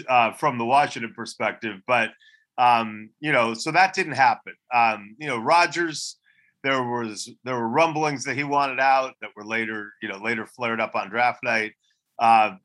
uh, 0.08 0.34
from 0.34 0.58
the 0.58 0.66
Washington 0.66 1.14
perspective, 1.14 1.82
but 1.88 2.12
um, 2.58 3.10
you 3.20 3.32
know, 3.32 3.54
so 3.54 3.72
that 3.72 3.94
didn't 3.94 4.14
happen. 4.14 4.54
Um, 4.74 5.16
you 5.18 5.28
know, 5.28 5.38
Rodgers 5.38 6.18
there 6.64 6.84
was 6.84 7.30
there 7.44 7.56
were 7.56 7.68
rumblings 7.68 8.24
that 8.26 8.36
he 8.36 8.44
wanted 8.44 8.80
out 8.80 9.16
that 9.22 9.32
were 9.36 9.46
later 9.46 9.94
you 10.02 10.10
know 10.10 10.18
later 10.18 10.46
flared 10.46 10.82
up 10.82 10.96
on 10.96 11.10
draft 11.10 11.44
night. 11.44 11.74
Uh, 12.20 12.56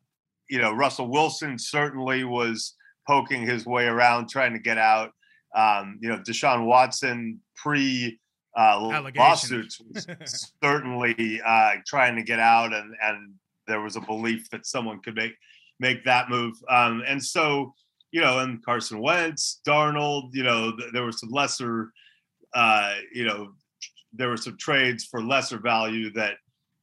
you 0.49 0.61
know 0.61 0.73
Russell 0.73 1.09
Wilson 1.09 1.59
certainly 1.59 2.25
was 2.25 2.75
poking 3.07 3.47
his 3.47 3.67
way 3.67 3.87
around 3.87 4.29
trying 4.29 4.53
to 4.53 4.59
get 4.59 4.79
out. 4.79 5.13
Um, 5.55 5.99
you 6.01 6.09
know 6.09 6.19
Deshaun 6.19 6.67
Watson 6.67 7.41
pre 7.55 8.19
uh, 8.57 9.11
lawsuits 9.17 9.81
was 9.81 10.53
certainly 10.63 11.41
uh, 11.45 11.73
trying 11.87 12.17
to 12.17 12.23
get 12.23 12.39
out, 12.39 12.73
and 12.73 12.95
and 13.03 13.35
there 13.67 13.81
was 13.81 13.97
a 13.97 14.01
belief 14.01 14.49
that 14.51 14.67
someone 14.67 15.01
could 15.01 15.15
make 15.15 15.35
make 15.81 16.05
that 16.05 16.31
move. 16.31 16.55
Um, 16.69 17.03
and 17.07 17.23
so 17.23 17.75
you 18.13 18.21
know, 18.21 18.39
and 18.39 18.65
Carson 18.65 19.01
Wentz, 19.01 19.61
Darnold, 19.67 20.31
you 20.33 20.43
know, 20.43 20.75
th- 20.75 20.91
there 20.93 21.03
were 21.03 21.13
some 21.13 21.31
lesser, 21.31 21.93
uh, 22.55 22.95
you 23.13 23.27
know, 23.27 23.53
there 24.17 24.29
were 24.29 24.37
some 24.37 24.57
trades 24.57 25.05
for 25.05 25.23
lesser 25.23 25.59
value 25.59 26.13
that 26.13 26.35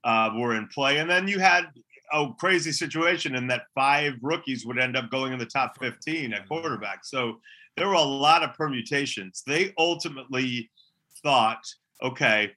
uh, 0.04 0.32
were 0.36 0.56
in 0.56 0.68
play, 0.68 0.98
and 0.98 1.10
then 1.10 1.28
you 1.28 1.40
had 1.40 1.66
a 2.12 2.28
crazy 2.40 2.72
situation 2.72 3.36
in 3.36 3.48
that 3.48 3.64
five 3.74 4.14
rookies 4.22 4.66
would 4.66 4.80
end 4.80 4.96
up 4.96 5.10
going 5.10 5.34
in 5.34 5.40
the 5.40 5.46
top 5.46 5.78
15 5.80 6.34
at 6.34 6.48
quarterback. 6.48 7.04
So 7.04 7.40
there 7.76 7.88
were 7.88 7.94
a 7.94 8.02
lot 8.02 8.44
of 8.44 8.54
permutations. 8.54 9.44
They 9.46 9.74
ultimately 9.78 10.70
thought, 11.24 11.66
okay, 12.04 12.52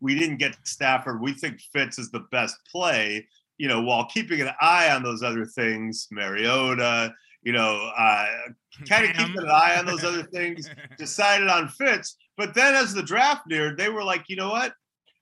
we 0.00 0.18
didn't 0.18 0.38
get 0.38 0.56
Stafford. 0.64 1.20
We 1.20 1.32
think 1.32 1.60
Fitz 1.72 1.98
is 1.98 2.10
the 2.10 2.26
best 2.32 2.56
play, 2.70 3.28
you 3.58 3.68
know, 3.68 3.82
while 3.82 4.06
keeping 4.06 4.40
an 4.40 4.50
eye 4.60 4.90
on 4.90 5.02
those 5.02 5.22
other 5.22 5.46
things, 5.46 6.08
Mariota, 6.10 7.14
you 7.44 7.52
know, 7.52 7.90
uh, 7.96 8.26
kind 8.88 9.04
of 9.04 9.16
keeping 9.16 9.42
an 9.42 9.48
eye 9.48 9.76
on 9.78 9.86
those 9.86 10.02
other 10.02 10.22
things, 10.32 10.68
decided 10.98 11.48
on 11.48 11.68
Fitz. 11.68 12.16
But 12.36 12.54
then 12.54 12.74
as 12.74 12.92
the 12.92 13.02
draft 13.02 13.42
neared, 13.46 13.78
they 13.78 13.88
were 13.88 14.02
like, 14.02 14.24
you 14.28 14.36
know 14.36 14.50
what? 14.50 14.72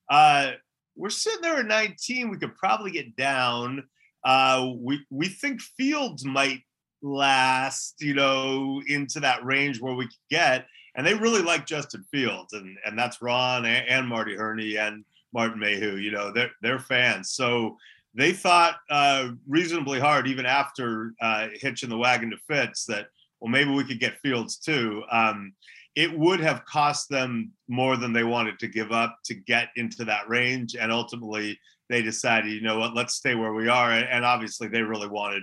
Uh, 0.09 0.53
we're 0.97 1.11
sitting 1.11 1.43
there 1.43 1.59
at 1.59 1.67
19. 1.67 2.31
We 2.31 2.39
could 2.39 2.57
probably 2.57 2.91
get 2.91 3.17
down. 3.17 3.85
Uh, 4.25 4.71
we 4.77 5.05
we 5.11 5.29
think 5.29 5.61
Fields 5.61 6.25
might 6.25 6.61
last, 7.03 7.97
you 8.01 8.15
know, 8.15 8.81
into 8.87 9.21
that 9.21 9.45
range 9.45 9.81
where 9.81 9.95
we 9.95 10.07
could 10.07 10.15
get. 10.31 10.67
And 10.95 11.07
they 11.07 11.15
really 11.15 11.43
like 11.43 11.67
Justin 11.67 12.05
Fields, 12.11 12.53
and 12.53 12.77
and 12.85 12.99
that's 12.99 13.23
Ron 13.23 13.65
and, 13.65 13.89
and 13.89 14.07
Marty 14.07 14.37
Hurney 14.37 14.77
and 14.77 15.05
Martin 15.33 15.59
Mayhew. 15.59 15.97
You 15.97 16.11
know, 16.11 16.31
they're 16.31 16.51
they're 16.61 16.79
fans. 16.79 17.31
So 17.31 17.79
they 18.15 18.33
thought 18.33 18.77
uh, 18.91 19.31
reasonably 19.49 19.99
hard, 19.99 20.27
even 20.27 20.47
after 20.47 21.15
uh, 21.21 21.49
hitching 21.55 21.89
the 21.89 21.97
wagon 21.97 22.31
to 22.31 22.37
Fitz, 22.49 22.85
that 22.87 23.07
well 23.41 23.51
maybe 23.51 23.71
we 23.71 23.85
could 23.85 24.01
get 24.01 24.19
Fields 24.19 24.57
too. 24.59 25.03
Um, 25.11 25.55
it 25.95 26.17
would 26.19 26.41
have 26.41 26.65
cost 26.65 27.09
them 27.09 27.53
more 27.69 27.97
than 27.97 28.13
they 28.13 28.25
wanted 28.25 28.59
to 28.59 28.69
give 28.69 28.93
up 28.93 29.19
to 29.25 29.35
get 29.35 29.69
into 29.77 30.05
that 30.07 30.29
range. 30.29 30.75
And 30.75 30.91
ultimately, 30.91 31.59
they 31.91 32.01
decided, 32.01 32.53
you 32.53 32.63
know 32.63 32.79
what, 32.79 32.95
let's 32.95 33.15
stay 33.15 33.35
where 33.35 33.53
we 33.53 33.69
are. 33.69 33.93
And 33.93 34.25
obviously, 34.25 34.69
they 34.69 34.83
really 34.83 35.09
wanted 35.09 35.43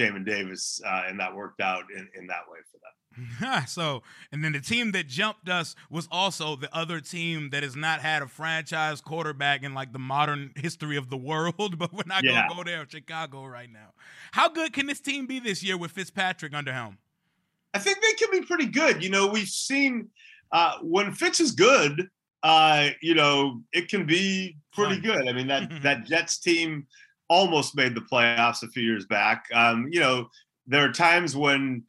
Jamin 0.00 0.24
Davis, 0.24 0.80
uh, 0.86 1.04
and 1.06 1.20
that 1.20 1.34
worked 1.34 1.60
out 1.60 1.84
in, 1.94 2.08
in 2.14 2.26
that 2.28 2.42
way 2.50 2.58
for 2.70 2.78
them. 2.78 3.66
so, 3.66 4.02
and 4.32 4.44
then 4.44 4.52
the 4.52 4.60
team 4.60 4.92
that 4.92 5.08
jumped 5.08 5.48
us 5.48 5.74
was 5.90 6.08
also 6.10 6.56
the 6.56 6.74
other 6.74 7.00
team 7.00 7.50
that 7.50 7.62
has 7.62 7.76
not 7.76 8.00
had 8.00 8.22
a 8.22 8.28
franchise 8.28 9.00
quarterback 9.00 9.62
in 9.62 9.74
like 9.74 9.92
the 9.92 9.98
modern 9.98 10.52
history 10.56 10.96
of 10.96 11.10
the 11.10 11.16
world. 11.16 11.50
But 11.80 11.92
we're 11.92 12.02
not 12.06 12.24
yeah. 12.24 12.46
gonna 12.48 12.54
go 12.54 12.64
there, 12.64 12.86
Chicago, 12.88 13.46
right 13.46 13.70
now. 13.70 13.92
How 14.32 14.48
good 14.48 14.72
can 14.72 14.86
this 14.86 15.00
team 15.00 15.26
be 15.26 15.40
this 15.40 15.62
year 15.62 15.78
with 15.78 15.92
Fitzpatrick 15.92 16.54
under 16.54 16.72
helm? 16.72 16.98
I 17.72 17.78
think 17.78 17.98
they 18.00 18.12
can 18.12 18.28
be 18.30 18.46
pretty 18.46 18.66
good. 18.66 19.02
You 19.02 19.10
know, 19.10 19.26
we've 19.26 19.48
seen 19.48 20.08
uh, 20.52 20.78
when 20.82 21.12
Fitz 21.12 21.40
is 21.40 21.52
good, 21.52 22.10
uh, 22.42 22.90
you 23.00 23.14
know, 23.14 23.62
it 23.72 23.88
can 23.88 24.06
be 24.06 24.56
pretty 24.72 25.00
good. 25.00 25.28
I 25.28 25.32
mean, 25.32 25.46
that 25.48 25.70
that 25.82 26.04
Jets 26.04 26.38
team 26.38 26.86
almost 27.30 27.76
made 27.76 27.94
the 27.94 28.02
playoffs 28.02 28.62
a 28.62 28.68
few 28.68 28.82
years 28.82 29.06
back. 29.06 29.46
Um, 29.54 29.88
you 29.90 30.00
know, 30.00 30.28
there 30.66 30.84
are 30.84 30.92
times 30.92 31.34
when 31.34 31.84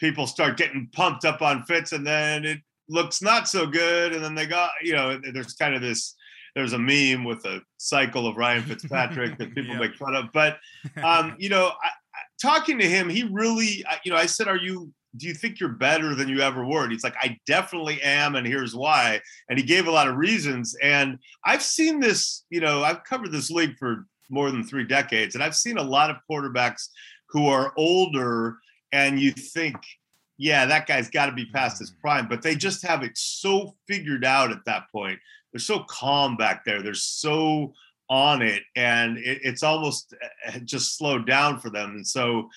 people 0.00 0.26
start 0.26 0.56
getting 0.56 0.88
pumped 0.92 1.24
up 1.24 1.42
on 1.42 1.62
Fitz, 1.64 1.92
and 1.92 2.04
then 2.04 2.44
it 2.44 2.58
looks 2.88 3.22
not 3.22 3.46
so 3.46 3.66
good, 3.66 4.12
and 4.12 4.24
then 4.24 4.34
they 4.34 4.46
got, 4.46 4.70
you 4.82 4.94
know, 4.94 5.20
there's 5.32 5.54
kind 5.54 5.74
of 5.74 5.82
this. 5.82 6.14
There's 6.56 6.72
a 6.72 6.78
meme 6.78 7.24
with 7.24 7.44
a 7.44 7.60
cycle 7.76 8.26
of 8.26 8.38
Ryan 8.38 8.62
Fitzpatrick 8.62 9.36
that 9.36 9.54
people 9.54 9.76
make 9.76 9.94
fun 9.94 10.16
of, 10.16 10.32
but 10.32 10.56
um, 11.04 11.36
you 11.38 11.50
know, 11.50 11.66
I, 11.66 11.90
talking 12.40 12.78
to 12.78 12.88
him, 12.88 13.10
he 13.10 13.24
really, 13.24 13.84
you 14.04 14.10
know, 14.10 14.16
I 14.16 14.24
said, 14.24 14.48
"Are 14.48 14.56
you 14.56 14.90
do 15.16 15.26
you 15.26 15.34
think 15.34 15.60
you're 15.60 15.70
better 15.70 16.14
than 16.14 16.28
you 16.28 16.40
ever 16.40 16.64
were? 16.64 16.82
And 16.82 16.92
he's 16.92 17.04
like, 17.04 17.16
I 17.20 17.38
definitely 17.46 18.00
am, 18.02 18.34
and 18.34 18.46
here's 18.46 18.74
why. 18.74 19.20
And 19.48 19.58
he 19.58 19.64
gave 19.64 19.86
a 19.86 19.90
lot 19.90 20.08
of 20.08 20.16
reasons. 20.16 20.76
And 20.82 21.18
I've 21.44 21.62
seen 21.62 22.00
this, 22.00 22.44
you 22.50 22.60
know, 22.60 22.82
I've 22.82 23.04
covered 23.04 23.32
this 23.32 23.50
league 23.50 23.76
for 23.78 24.06
more 24.30 24.50
than 24.50 24.64
three 24.64 24.84
decades, 24.84 25.34
and 25.34 25.44
I've 25.44 25.56
seen 25.56 25.78
a 25.78 25.82
lot 25.82 26.10
of 26.10 26.16
quarterbacks 26.30 26.88
who 27.28 27.46
are 27.48 27.72
older, 27.76 28.58
and 28.92 29.20
you 29.20 29.32
think, 29.32 29.76
yeah, 30.38 30.66
that 30.66 30.86
guy's 30.86 31.10
got 31.10 31.26
to 31.26 31.32
be 31.32 31.46
past 31.46 31.78
his 31.78 31.90
mm. 31.90 32.00
prime, 32.00 32.28
but 32.28 32.42
they 32.42 32.54
just 32.54 32.86
have 32.86 33.02
it 33.02 33.16
so 33.16 33.74
figured 33.88 34.24
out 34.24 34.50
at 34.50 34.64
that 34.66 34.90
point. 34.92 35.18
They're 35.52 35.60
so 35.60 35.84
calm 35.88 36.36
back 36.36 36.64
there. 36.64 36.82
They're 36.82 36.94
so 36.94 37.72
on 38.08 38.42
it, 38.42 38.62
and 38.76 39.18
it, 39.18 39.40
it's 39.42 39.62
almost 39.62 40.14
eh, 40.44 40.60
just 40.64 40.96
slowed 40.96 41.26
down 41.26 41.58
for 41.58 41.70
them. 41.70 41.90
And 41.96 42.06
so 42.06 42.48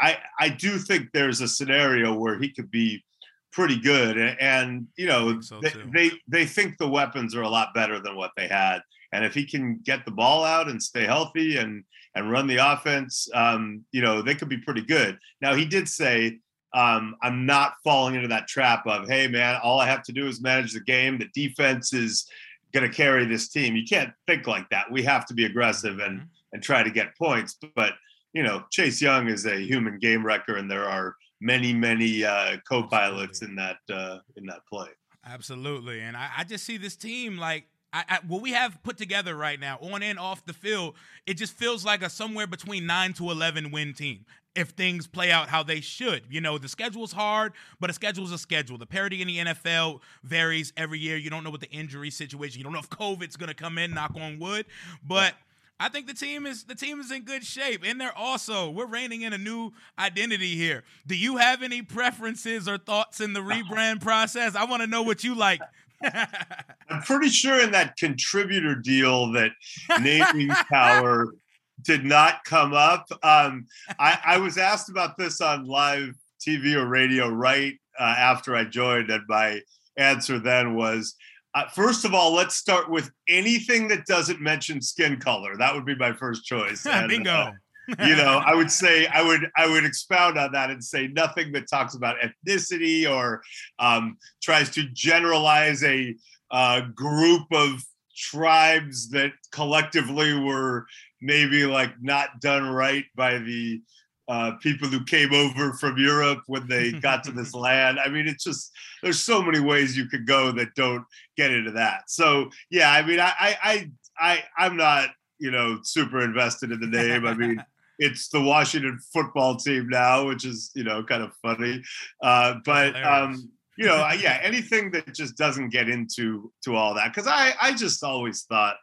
I 0.00 0.18
I 0.38 0.48
do 0.48 0.78
think 0.78 1.10
there's 1.12 1.40
a 1.40 1.48
scenario 1.48 2.14
where 2.14 2.38
he 2.38 2.50
could 2.50 2.70
be 2.70 3.04
pretty 3.52 3.78
good, 3.78 4.16
and, 4.18 4.40
and 4.40 4.86
you 4.96 5.06
know 5.06 5.40
so 5.40 5.60
they, 5.60 5.72
they 5.92 6.10
they 6.26 6.46
think 6.46 6.78
the 6.78 6.88
weapons 6.88 7.34
are 7.34 7.42
a 7.42 7.48
lot 7.48 7.74
better 7.74 8.00
than 8.00 8.16
what 8.16 8.32
they 8.36 8.48
had, 8.48 8.80
and 9.12 9.24
if 9.24 9.34
he 9.34 9.44
can 9.44 9.80
get 9.82 10.04
the 10.04 10.10
ball 10.10 10.44
out 10.44 10.68
and 10.68 10.82
stay 10.82 11.04
healthy 11.04 11.56
and 11.56 11.84
and 12.14 12.30
run 12.30 12.46
the 12.46 12.56
offense, 12.56 13.28
um, 13.34 13.84
you 13.92 14.02
know 14.02 14.22
they 14.22 14.34
could 14.34 14.48
be 14.48 14.58
pretty 14.58 14.82
good. 14.82 15.18
Now 15.40 15.54
he 15.54 15.64
did 15.64 15.88
say. 15.88 16.38
Um, 16.74 17.16
I'm 17.22 17.46
not 17.46 17.76
falling 17.82 18.14
into 18.14 18.28
that 18.28 18.46
trap 18.46 18.86
of, 18.86 19.08
hey 19.08 19.26
man, 19.26 19.58
all 19.62 19.80
I 19.80 19.86
have 19.86 20.02
to 20.02 20.12
do 20.12 20.26
is 20.26 20.42
manage 20.42 20.74
the 20.74 20.80
game. 20.80 21.18
The 21.18 21.30
defense 21.32 21.94
is 21.94 22.28
going 22.72 22.88
to 22.88 22.94
carry 22.94 23.24
this 23.24 23.48
team. 23.48 23.74
You 23.74 23.84
can't 23.84 24.12
think 24.26 24.46
like 24.46 24.68
that. 24.68 24.90
We 24.90 25.02
have 25.02 25.24
to 25.26 25.34
be 25.34 25.46
aggressive 25.46 25.98
and 26.00 26.18
mm-hmm. 26.20 26.26
and 26.52 26.62
try 26.62 26.82
to 26.82 26.90
get 26.90 27.16
points. 27.16 27.56
But 27.74 27.94
you 28.32 28.42
know, 28.42 28.64
Chase 28.70 29.00
Young 29.00 29.28
is 29.28 29.46
a 29.46 29.58
human 29.58 29.98
game 29.98 30.24
wrecker, 30.24 30.56
and 30.56 30.70
there 30.70 30.84
are 30.84 31.16
many, 31.40 31.72
many 31.72 32.24
uh, 32.24 32.56
co-pilots 32.68 33.42
in 33.42 33.54
that 33.56 33.78
uh, 33.92 34.18
in 34.36 34.46
that 34.46 34.60
play. 34.70 34.88
Absolutely, 35.26 36.00
and 36.00 36.16
I, 36.16 36.30
I 36.38 36.44
just 36.44 36.64
see 36.64 36.76
this 36.76 36.96
team 36.96 37.38
like 37.38 37.64
I, 37.92 38.04
I, 38.08 38.18
what 38.26 38.42
we 38.42 38.52
have 38.52 38.82
put 38.82 38.98
together 38.98 39.34
right 39.34 39.58
now, 39.58 39.78
on 39.80 40.02
and 40.02 40.18
off 40.18 40.44
the 40.44 40.52
field, 40.52 40.94
it 41.26 41.34
just 41.34 41.54
feels 41.54 41.84
like 41.84 42.02
a 42.02 42.10
somewhere 42.10 42.46
between 42.46 42.86
nine 42.86 43.12
to 43.14 43.30
eleven 43.30 43.70
win 43.70 43.94
team. 43.94 44.24
If 44.54 44.70
things 44.70 45.06
play 45.06 45.30
out 45.30 45.48
how 45.48 45.62
they 45.62 45.80
should, 45.80 46.24
you 46.28 46.40
know, 46.40 46.58
the 46.58 46.68
schedule's 46.68 47.12
hard, 47.12 47.52
but 47.78 47.90
a 47.90 47.92
schedule's 47.92 48.32
a 48.32 48.38
schedule. 48.38 48.76
The 48.76 48.86
parity 48.86 49.22
in 49.22 49.28
the 49.28 49.38
NFL 49.38 50.00
varies 50.24 50.72
every 50.76 50.98
year. 50.98 51.16
You 51.16 51.30
don't 51.30 51.44
know 51.44 51.50
what 51.50 51.60
the 51.60 51.70
injury 51.70 52.10
situation. 52.10 52.58
You 52.58 52.64
don't 52.64 52.72
know 52.72 52.80
if 52.80 52.90
COVID's 52.90 53.36
going 53.36 53.48
to 53.48 53.54
come 53.54 53.78
in. 53.78 53.94
Knock 53.94 54.16
on 54.16 54.40
wood, 54.40 54.66
but 55.06 55.34
I 55.80 55.88
think 55.88 56.08
the 56.08 56.14
team 56.14 56.44
is 56.44 56.64
the 56.64 56.74
team 56.74 56.98
is 56.98 57.12
in 57.12 57.22
good 57.22 57.44
shape, 57.44 57.82
and 57.84 58.00
they're 58.00 58.16
also 58.16 58.68
we're 58.68 58.86
reigning 58.86 59.22
in 59.22 59.32
a 59.32 59.38
new 59.38 59.72
identity 59.98 60.56
here. 60.56 60.82
Do 61.06 61.16
you 61.16 61.36
have 61.36 61.62
any 61.62 61.82
preferences 61.82 62.68
or 62.68 62.78
thoughts 62.78 63.20
in 63.20 63.32
the 63.32 63.40
rebrand 63.42 64.00
process? 64.00 64.56
I 64.56 64.64
want 64.64 64.82
to 64.82 64.88
know 64.88 65.02
what 65.02 65.22
you 65.22 65.36
like. 65.36 65.60
I'm 66.02 67.02
pretty 67.02 67.28
sure 67.28 67.60
in 67.60 67.72
that 67.72 67.96
contributor 67.96 68.74
deal 68.74 69.32
that 69.32 69.52
naming 70.00 70.48
power 70.70 71.34
did 71.82 72.04
not 72.04 72.44
come 72.44 72.72
up. 72.72 73.06
Um, 73.22 73.66
I, 73.98 74.18
I, 74.24 74.38
was 74.38 74.58
asked 74.58 74.88
about 74.88 75.16
this 75.16 75.40
on 75.40 75.66
live 75.66 76.14
TV 76.40 76.74
or 76.74 76.86
radio 76.86 77.28
right 77.28 77.74
uh, 77.98 78.02
after 78.02 78.56
I 78.56 78.64
joined, 78.64 79.10
and 79.10 79.22
my 79.28 79.60
answer 79.96 80.38
then 80.38 80.74
was 80.74 81.14
uh, 81.54 81.66
first 81.68 82.04
of 82.04 82.14
all, 82.14 82.32
let's 82.34 82.54
start 82.54 82.90
with 82.90 83.10
anything 83.28 83.88
that 83.88 84.06
doesn't 84.06 84.40
mention 84.40 84.80
skin 84.80 85.18
color. 85.18 85.56
That 85.56 85.74
would 85.74 85.84
be 85.84 85.96
my 85.96 86.12
first 86.12 86.44
choice. 86.44 86.86
And, 86.98 87.08
Bingo. 87.08 87.30
Uh, 87.30 87.52
you 87.88 88.16
know, 88.16 88.42
I 88.46 88.54
would 88.54 88.70
say 88.70 89.06
I 89.06 89.22
would 89.22 89.50
I 89.56 89.66
would 89.66 89.84
expound 89.84 90.38
on 90.38 90.52
that 90.52 90.70
and 90.70 90.82
say 90.82 91.08
nothing 91.08 91.52
that 91.52 91.68
talks 91.68 91.94
about 91.94 92.16
ethnicity 92.18 93.10
or 93.10 93.42
um, 93.78 94.16
tries 94.42 94.70
to 94.70 94.84
generalize 94.92 95.82
a 95.84 96.14
uh, 96.50 96.82
group 96.94 97.46
of 97.52 97.82
tribes 98.16 99.08
that 99.10 99.32
collectively 99.52 100.34
were 100.34 100.86
maybe 101.20 101.66
like 101.66 101.92
not 102.00 102.40
done 102.40 102.68
right 102.68 103.04
by 103.14 103.38
the 103.38 103.80
uh, 104.28 104.52
people 104.60 104.88
who 104.88 105.02
came 105.04 105.32
over 105.32 105.72
from 105.74 105.96
Europe 105.96 106.42
when 106.46 106.66
they 106.68 106.92
got 106.92 107.24
to 107.24 107.32
this 107.32 107.54
land. 107.54 107.98
I 107.98 108.08
mean, 108.08 108.28
it's 108.28 108.44
just 108.44 108.70
there's 109.02 109.20
so 109.20 109.42
many 109.42 109.60
ways 109.60 109.96
you 109.96 110.06
could 110.06 110.26
go 110.26 110.52
that 110.52 110.74
don't 110.74 111.04
get 111.36 111.50
into 111.50 111.70
that. 111.72 112.02
So 112.08 112.50
yeah, 112.70 112.92
I 112.92 113.02
mean, 113.02 113.20
I 113.20 113.32
I 113.38 113.90
I 114.18 114.44
I'm 114.58 114.76
not 114.76 115.10
you 115.38 115.50
know 115.50 115.78
super 115.82 116.20
invested 116.20 116.72
in 116.72 116.80
the 116.80 116.86
name. 116.86 117.26
I 117.26 117.34
mean. 117.34 117.64
It's 117.98 118.28
the 118.28 118.40
Washington 118.40 118.98
football 119.12 119.56
team 119.56 119.88
now, 119.88 120.26
which 120.26 120.44
is 120.44 120.70
you 120.74 120.84
know 120.84 121.02
kind 121.02 121.22
of 121.22 121.32
funny, 121.42 121.82
uh, 122.22 122.56
but 122.64 122.94
um, 123.04 123.50
you 123.76 123.86
know 123.86 124.08
yeah, 124.18 124.38
anything 124.42 124.90
that 124.92 125.14
just 125.14 125.36
doesn't 125.36 125.70
get 125.70 125.88
into 125.88 126.52
to 126.64 126.76
all 126.76 126.94
that 126.94 127.12
because 127.12 127.26
I 127.26 127.52
I 127.60 127.72
just 127.72 128.02
always 128.04 128.42
thought 128.44 128.76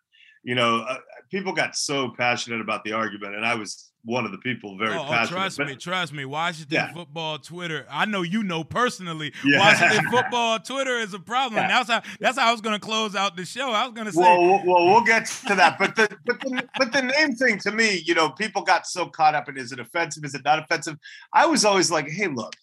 you 0.44 0.56
know 0.56 0.80
uh, 0.80 0.98
people 1.32 1.54
got 1.54 1.76
so 1.76 2.14
passionate 2.18 2.62
about 2.62 2.84
the 2.84 2.94
argument, 2.94 3.36
and 3.36 3.46
I 3.46 3.56
was 3.56 3.92
one 4.06 4.24
of 4.24 4.32
the 4.32 4.38
people 4.38 4.78
very 4.78 4.94
oh, 4.94 5.02
oh 5.02 5.10
passionate. 5.10 5.38
Oh, 5.38 5.42
trust 5.42 5.60
me, 5.60 5.76
trust 5.76 6.14
me. 6.14 6.26
Washington 6.26 6.76
yeah. 6.76 6.94
football 6.94 7.40
Twitter. 7.40 7.88
I 7.90 8.06
know 8.06 8.22
you 8.22 8.44
know 8.44 8.64
personally. 8.64 9.34
Yeah. 9.46 9.60
Washington 9.60 10.10
football 10.10 10.60
Twitter 10.60 10.98
is 10.98 11.14
a 11.14 11.20
problem. 11.20 11.62
Yeah. 11.62 11.68
That's 11.68 11.90
how 11.90 12.02
that's 12.20 12.38
how 12.38 12.50
I 12.50 12.52
was 12.52 12.62
going 12.62 12.74
to 12.74 12.80
close 12.80 13.16
out 13.16 13.36
the 13.38 13.46
show. 13.46 13.72
I 13.72 13.86
was 13.86 13.94
going 13.94 14.08
to 14.08 14.14
say. 14.14 14.22
Well, 14.22 14.64
well, 14.66 14.86
we'll 14.88 15.04
get 15.04 15.28
to 15.48 15.56
that. 15.56 15.78
But 15.78 15.96
the 15.96 16.10
but 16.26 16.40
the 16.40 16.68
but 16.78 16.92
the 16.92 17.02
name 17.04 17.36
thing 17.36 17.60
to 17.60 17.72
me, 17.72 18.02
you 18.06 18.16
know, 18.16 18.30
people 18.32 18.64
got 18.64 18.88
so 18.88 19.06
caught 19.06 19.36
up 19.36 19.50
in 19.50 19.58
is 19.58 19.72
it 19.72 19.80
offensive? 19.80 20.26
Is 20.26 20.34
it 20.34 20.44
not 20.44 20.60
offensive? 20.60 20.98
I 21.32 21.46
was 21.46 21.64
always 21.64 21.92
like, 21.92 22.10
hey, 22.10 22.28
look, 22.28 22.56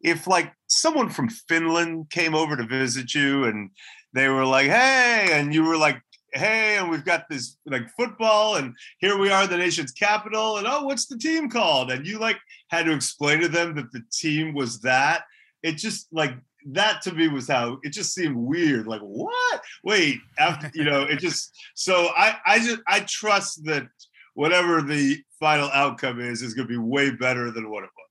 if 0.00 0.26
like 0.26 0.52
someone 0.66 1.10
from 1.10 1.28
Finland 1.28 2.10
came 2.10 2.34
over 2.34 2.56
to 2.56 2.66
visit 2.66 3.14
you 3.14 3.44
and 3.44 3.70
they 4.12 4.28
were 4.28 4.46
like, 4.46 4.66
hey, 4.68 5.28
and 5.32 5.52
you 5.52 5.64
were 5.64 5.76
like 5.76 6.00
hey, 6.36 6.76
and 6.78 6.90
we've 6.90 7.04
got 7.04 7.28
this 7.28 7.56
like 7.66 7.88
football, 7.96 8.56
and 8.56 8.74
here 8.98 9.18
we 9.18 9.30
are, 9.30 9.46
the 9.46 9.56
nation's 9.56 9.92
capital, 9.92 10.58
and 10.58 10.66
oh, 10.66 10.84
what's 10.84 11.06
the 11.06 11.18
team 11.18 11.48
called? 11.48 11.90
And 11.90 12.06
you 12.06 12.18
like 12.18 12.38
had 12.68 12.86
to 12.86 12.92
explain 12.92 13.40
to 13.40 13.48
them 13.48 13.74
that 13.76 13.92
the 13.92 14.02
team 14.12 14.54
was 14.54 14.80
that. 14.80 15.24
It 15.62 15.76
just 15.76 16.08
like 16.12 16.34
that 16.72 17.02
to 17.02 17.12
me 17.12 17.28
was 17.28 17.48
how 17.48 17.78
it 17.82 17.90
just 17.90 18.14
seemed 18.14 18.36
weird. 18.36 18.86
Like, 18.86 19.00
what? 19.00 19.62
Wait, 19.84 20.18
after 20.38 20.70
you 20.74 20.84
know, 20.84 21.02
it 21.02 21.18
just 21.18 21.56
so 21.74 22.08
I 22.16 22.36
I 22.44 22.58
just 22.58 22.80
I 22.86 23.00
trust 23.00 23.64
that 23.64 23.88
whatever 24.34 24.82
the 24.82 25.18
final 25.40 25.70
outcome 25.72 26.20
is 26.20 26.42
is 26.42 26.54
gonna 26.54 26.68
be 26.68 26.78
way 26.78 27.10
better 27.10 27.50
than 27.50 27.70
what 27.70 27.84
it 27.84 27.90
was. 27.96 28.06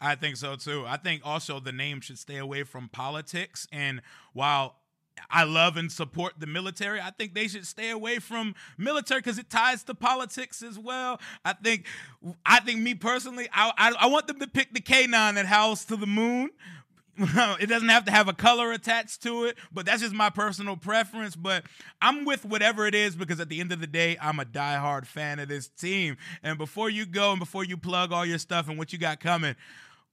I 0.00 0.14
think 0.14 0.36
so 0.36 0.56
too. 0.56 0.84
I 0.86 0.96
think 0.96 1.22
also 1.24 1.58
the 1.58 1.72
name 1.72 2.00
should 2.00 2.18
stay 2.18 2.36
away 2.36 2.64
from 2.64 2.88
politics. 2.88 3.66
And 3.72 4.02
while 4.32 4.76
I 5.30 5.44
love 5.44 5.76
and 5.76 5.90
support 5.90 6.34
the 6.38 6.46
military. 6.46 7.00
I 7.00 7.10
think 7.10 7.34
they 7.34 7.48
should 7.48 7.66
stay 7.66 7.90
away 7.90 8.18
from 8.18 8.54
military 8.78 9.20
because 9.20 9.38
it 9.38 9.50
ties 9.50 9.82
to 9.84 9.94
politics 9.94 10.62
as 10.62 10.78
well. 10.78 11.20
I 11.44 11.52
think, 11.54 11.86
I 12.44 12.60
think 12.60 12.80
me 12.80 12.94
personally, 12.94 13.48
I, 13.52 13.72
I, 13.76 13.92
I 14.00 14.06
want 14.06 14.26
them 14.26 14.38
to 14.40 14.46
pick 14.46 14.72
the 14.72 14.80
K9 14.80 15.34
that 15.34 15.46
howls 15.46 15.84
to 15.86 15.96
the 15.96 16.06
moon. 16.06 16.50
it 17.18 17.66
doesn't 17.68 17.88
have 17.88 18.04
to 18.04 18.10
have 18.10 18.28
a 18.28 18.34
color 18.34 18.72
attached 18.72 19.22
to 19.22 19.44
it, 19.44 19.56
but 19.72 19.86
that's 19.86 20.02
just 20.02 20.14
my 20.14 20.28
personal 20.28 20.76
preference. 20.76 21.34
But 21.34 21.64
I'm 22.02 22.26
with 22.26 22.44
whatever 22.44 22.86
it 22.86 22.94
is 22.94 23.16
because 23.16 23.40
at 23.40 23.48
the 23.48 23.58
end 23.58 23.72
of 23.72 23.80
the 23.80 23.86
day, 23.86 24.18
I'm 24.20 24.38
a 24.38 24.44
diehard 24.44 25.06
fan 25.06 25.38
of 25.38 25.48
this 25.48 25.68
team. 25.68 26.18
And 26.42 26.58
before 26.58 26.90
you 26.90 27.06
go 27.06 27.30
and 27.30 27.40
before 27.40 27.64
you 27.64 27.78
plug 27.78 28.12
all 28.12 28.26
your 28.26 28.36
stuff 28.36 28.68
and 28.68 28.76
what 28.76 28.92
you 28.92 28.98
got 28.98 29.20
coming, 29.20 29.56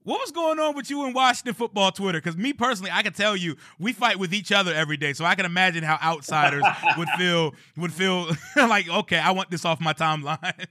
what 0.03 0.19
was 0.19 0.31
going 0.31 0.59
on 0.59 0.75
with 0.75 0.89
you 0.89 1.05
in 1.05 1.13
Washington 1.13 1.53
football 1.53 1.91
Twitter? 1.91 2.19
Because 2.19 2.37
me 2.37 2.53
personally, 2.53 2.91
I 2.91 3.03
can 3.03 3.13
tell 3.13 3.35
you, 3.35 3.55
we 3.79 3.93
fight 3.93 4.19
with 4.19 4.33
each 4.33 4.51
other 4.51 4.73
every 4.73 4.97
day, 4.97 5.13
so 5.13 5.25
I 5.25 5.35
can 5.35 5.45
imagine 5.45 5.83
how 5.83 5.97
outsiders 6.01 6.63
would 6.97 7.09
feel 7.09 7.53
would 7.77 7.93
feel 7.93 8.27
like, 8.55 8.89
okay, 8.89 9.19
I 9.19 9.31
want 9.31 9.49
this 9.49 9.65
off 9.65 9.79
my 9.79 9.93
timeline. 9.93 10.67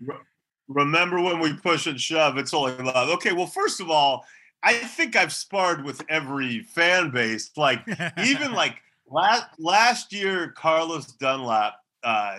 Remember 0.68 1.20
when 1.20 1.38
we 1.38 1.52
push 1.52 1.86
and 1.86 2.00
shove? 2.00 2.38
It's 2.38 2.52
only 2.52 2.72
love. 2.78 3.08
Okay, 3.10 3.32
well, 3.32 3.46
first 3.46 3.80
of 3.80 3.88
all, 3.88 4.24
I 4.64 4.74
think 4.74 5.14
I've 5.14 5.32
sparred 5.32 5.84
with 5.84 6.02
every 6.08 6.60
fan 6.62 7.10
base. 7.10 7.50
Like 7.56 7.86
even 8.24 8.52
like 8.52 8.82
last 9.08 9.46
last 9.58 10.12
year, 10.12 10.52
Carlos 10.56 11.12
Dunlap 11.12 11.74
uh, 12.02 12.38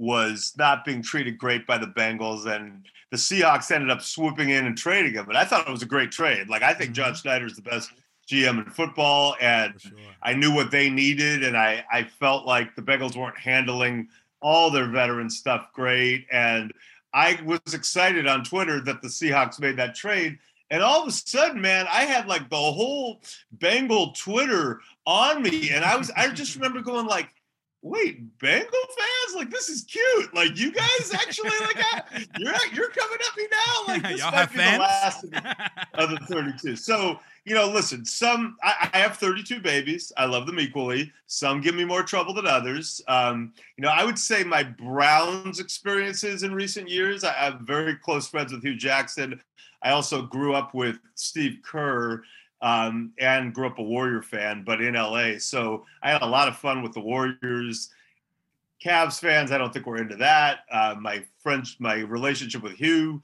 was 0.00 0.54
not 0.56 0.82
being 0.82 1.02
treated 1.02 1.36
great 1.36 1.66
by 1.66 1.76
the 1.76 1.86
Bengals 1.86 2.46
and 2.46 2.86
the 3.10 3.18
Seahawks 3.18 3.70
ended 3.70 3.90
up 3.90 4.00
swooping 4.00 4.48
in 4.48 4.64
and 4.64 4.76
trading 4.76 5.12
him. 5.12 5.26
But 5.26 5.36
I 5.36 5.44
thought 5.44 5.68
it 5.68 5.70
was 5.70 5.82
a 5.82 5.86
great 5.86 6.10
trade. 6.10 6.48
Like 6.48 6.62
I 6.62 6.72
think 6.72 6.92
John 6.92 7.08
mm-hmm. 7.08 7.16
Schneider 7.16 7.46
is 7.46 7.54
the 7.54 7.62
best 7.62 7.90
GM 8.26 8.64
in 8.64 8.70
football, 8.70 9.36
and 9.42 9.78
sure. 9.78 9.92
I 10.22 10.32
knew 10.32 10.54
what 10.54 10.70
they 10.70 10.88
needed, 10.88 11.44
and 11.44 11.54
I 11.54 11.84
I 11.92 12.04
felt 12.04 12.46
like 12.46 12.74
the 12.74 12.82
Bengals 12.82 13.14
weren't 13.14 13.38
handling 13.38 14.08
all 14.40 14.70
their 14.70 14.86
veteran 14.86 15.28
stuff 15.28 15.66
great, 15.74 16.26
and 16.32 16.72
I 17.12 17.38
was 17.44 17.74
excited 17.74 18.26
on 18.26 18.42
Twitter 18.42 18.80
that 18.80 19.02
the 19.02 19.08
Seahawks 19.08 19.60
made 19.60 19.76
that 19.76 19.94
trade. 19.94 20.38
And 20.70 20.82
all 20.82 21.02
of 21.02 21.08
a 21.08 21.12
sudden, 21.12 21.60
man, 21.60 21.86
I 21.92 22.04
had 22.04 22.26
like 22.26 22.48
the 22.48 22.56
whole 22.56 23.20
Bengal 23.52 24.12
Twitter 24.12 24.80
on 25.04 25.42
me, 25.42 25.70
and 25.72 25.84
I 25.84 25.96
was 25.96 26.10
I 26.16 26.30
just 26.30 26.54
remember 26.54 26.80
going 26.80 27.06
like, 27.06 27.34
wait, 27.82 28.38
Bengal 28.38 28.70
fans? 28.70 29.36
Like 29.36 29.50
this 29.50 29.68
is 29.68 29.82
cute. 29.84 30.34
Like 30.34 30.58
you 30.58 30.72
guys 30.72 31.12
actually 31.14 31.50
like 31.60 32.28
you're 32.38 32.54
you're 32.72 32.90
coming 32.90 33.18
at 33.28 33.36
me 33.36 33.46
now. 33.50 33.84
Like 33.86 34.02
this 34.02 34.20
Y'all 34.20 34.32
might 34.32 34.50
be 34.50 34.58
fans? 34.58 35.22
the 35.22 35.30
last 35.30 35.64
of 35.94 36.10
the 36.10 36.18
32. 36.26 36.76
So 36.76 37.18
you 37.44 37.54
know, 37.54 37.68
listen. 37.68 38.04
Some 38.04 38.56
I, 38.62 38.90
I, 38.92 38.98
have 38.98 39.16
32 39.16 39.60
babies. 39.60 40.12
I 40.16 40.26
love 40.26 40.46
them 40.46 40.60
equally. 40.60 41.10
Some 41.26 41.60
give 41.60 41.74
me 41.74 41.84
more 41.84 42.02
trouble 42.02 42.34
than 42.34 42.46
others. 42.46 43.00
Um, 43.08 43.52
you 43.76 43.82
know, 43.82 43.88
I 43.88 44.04
would 44.04 44.18
say 44.18 44.44
my 44.44 44.62
Browns 44.62 45.58
experiences 45.58 46.42
in 46.42 46.54
recent 46.54 46.88
years. 46.88 47.24
I 47.24 47.32
have 47.32 47.60
very 47.60 47.96
close 47.96 48.28
friends 48.28 48.52
with 48.52 48.62
Hue 48.62 48.76
Jackson. 48.76 49.40
I 49.82 49.90
also 49.90 50.22
grew 50.22 50.54
up 50.54 50.74
with 50.74 50.98
Steve 51.14 51.60
Kerr 51.64 52.22
um, 52.62 53.12
and 53.18 53.54
grew 53.54 53.66
up 53.66 53.78
a 53.78 53.82
Warrior 53.82 54.22
fan, 54.22 54.64
but 54.64 54.80
in 54.80 54.94
LA. 54.94 55.38
So 55.38 55.86
I 56.02 56.10
had 56.10 56.22
a 56.22 56.26
lot 56.26 56.48
of 56.48 56.56
fun 56.56 56.82
with 56.82 56.92
the 56.92 57.00
Warriors. 57.00 57.90
Cavs 58.84 59.20
fans, 59.20 59.52
I 59.52 59.58
don't 59.58 59.72
think 59.72 59.86
we're 59.86 60.00
into 60.00 60.16
that. 60.16 60.60
Uh, 60.70 60.94
my 60.98 61.24
friends, 61.42 61.76
my 61.78 61.96
relationship 61.96 62.62
with 62.62 62.72
Hue 62.72 63.22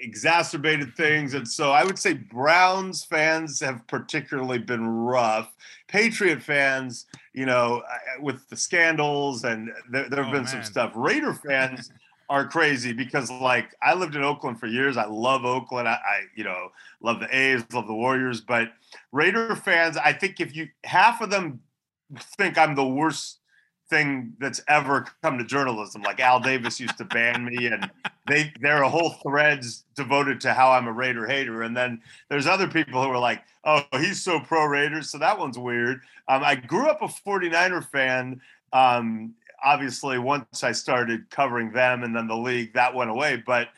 exacerbated 0.00 0.94
things. 0.96 1.34
And 1.34 1.46
so 1.46 1.70
I 1.70 1.84
would 1.84 1.98
say 1.98 2.14
Browns 2.14 3.04
fans 3.04 3.60
have 3.60 3.86
particularly 3.86 4.58
been 4.58 4.86
rough. 4.86 5.52
Patriot 5.88 6.42
fans, 6.42 7.06
you 7.34 7.46
know, 7.46 7.82
with 8.20 8.48
the 8.48 8.56
scandals 8.56 9.44
and 9.44 9.70
there, 9.90 10.08
there 10.08 10.22
have 10.22 10.32
oh, 10.32 10.36
been 10.36 10.44
man. 10.44 10.52
some 10.52 10.64
stuff. 10.64 10.92
Raider 10.94 11.34
fans 11.34 11.92
are 12.30 12.46
crazy 12.46 12.92
because 12.92 13.30
like 13.30 13.74
I 13.82 13.94
lived 13.94 14.14
in 14.14 14.22
Oakland 14.22 14.58
for 14.58 14.66
years. 14.66 14.96
I 14.96 15.06
love 15.06 15.44
Oakland. 15.44 15.88
I, 15.88 15.94
I, 15.94 16.20
you 16.34 16.44
know 16.44 16.68
love 17.02 17.20
the 17.20 17.36
A's, 17.36 17.64
love 17.72 17.86
the 17.86 17.94
Warriors. 17.94 18.40
But 18.40 18.72
Raider 19.12 19.56
fans, 19.56 19.96
I 19.96 20.12
think 20.12 20.40
if 20.40 20.54
you 20.54 20.68
half 20.84 21.20
of 21.20 21.30
them 21.30 21.60
think 22.36 22.56
I'm 22.56 22.74
the 22.74 22.86
worst 22.86 23.40
thing 23.90 24.34
that's 24.38 24.62
ever 24.68 25.06
come 25.22 25.36
to 25.36 25.44
journalism. 25.44 26.02
Like 26.02 26.20
Al 26.20 26.40
Davis 26.40 26.80
used 26.80 26.96
to 26.98 27.04
ban 27.04 27.44
me, 27.44 27.66
and 27.66 27.90
they 28.28 28.52
there 28.60 28.82
are 28.82 28.88
whole 28.88 29.10
threads 29.10 29.84
devoted 29.96 30.40
to 30.42 30.54
how 30.54 30.70
I'm 30.70 30.86
a 30.86 30.92
Raider 30.92 31.26
hater. 31.26 31.62
And 31.62 31.76
then 31.76 32.00
there's 32.30 32.46
other 32.46 32.68
people 32.68 33.02
who 33.02 33.10
are 33.10 33.18
like, 33.18 33.42
"Oh, 33.64 33.82
he's 33.92 34.22
so 34.22 34.40
pro 34.40 34.64
Raiders," 34.64 35.10
so 35.10 35.18
that 35.18 35.38
one's 35.38 35.58
weird. 35.58 36.00
Um, 36.28 36.42
I 36.44 36.54
grew 36.54 36.88
up 36.88 37.02
a 37.02 37.08
49er 37.08 37.84
fan. 37.90 38.40
Um, 38.72 39.34
obviously 39.64 40.18
once 40.18 40.62
I 40.64 40.72
started 40.72 41.30
covering 41.30 41.72
them 41.72 42.02
and 42.02 42.14
then 42.14 42.26
the 42.28 42.36
league, 42.36 42.74
that 42.74 42.94
went 42.94 43.10
away. 43.10 43.42
But 43.44 43.68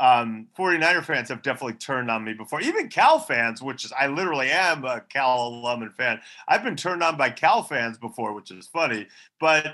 um, 0.00 0.48
49er 0.58 1.04
fans 1.04 1.28
have 1.28 1.42
definitely 1.42 1.74
turned 1.74 2.10
on 2.10 2.24
me 2.24 2.32
before. 2.32 2.60
Even 2.60 2.88
Cal 2.88 3.18
fans, 3.18 3.62
which 3.62 3.84
is 3.84 3.92
I 3.92 4.06
literally 4.08 4.50
am 4.50 4.84
a 4.84 5.00
Cal 5.00 5.48
alum 5.48 5.82
and 5.82 5.94
fan. 5.94 6.20
I've 6.48 6.64
been 6.64 6.76
turned 6.76 7.02
on 7.02 7.16
by 7.16 7.30
Cal 7.30 7.62
fans 7.62 7.98
before, 7.98 8.32
which 8.32 8.50
is 8.50 8.66
funny. 8.66 9.06
But 9.38 9.66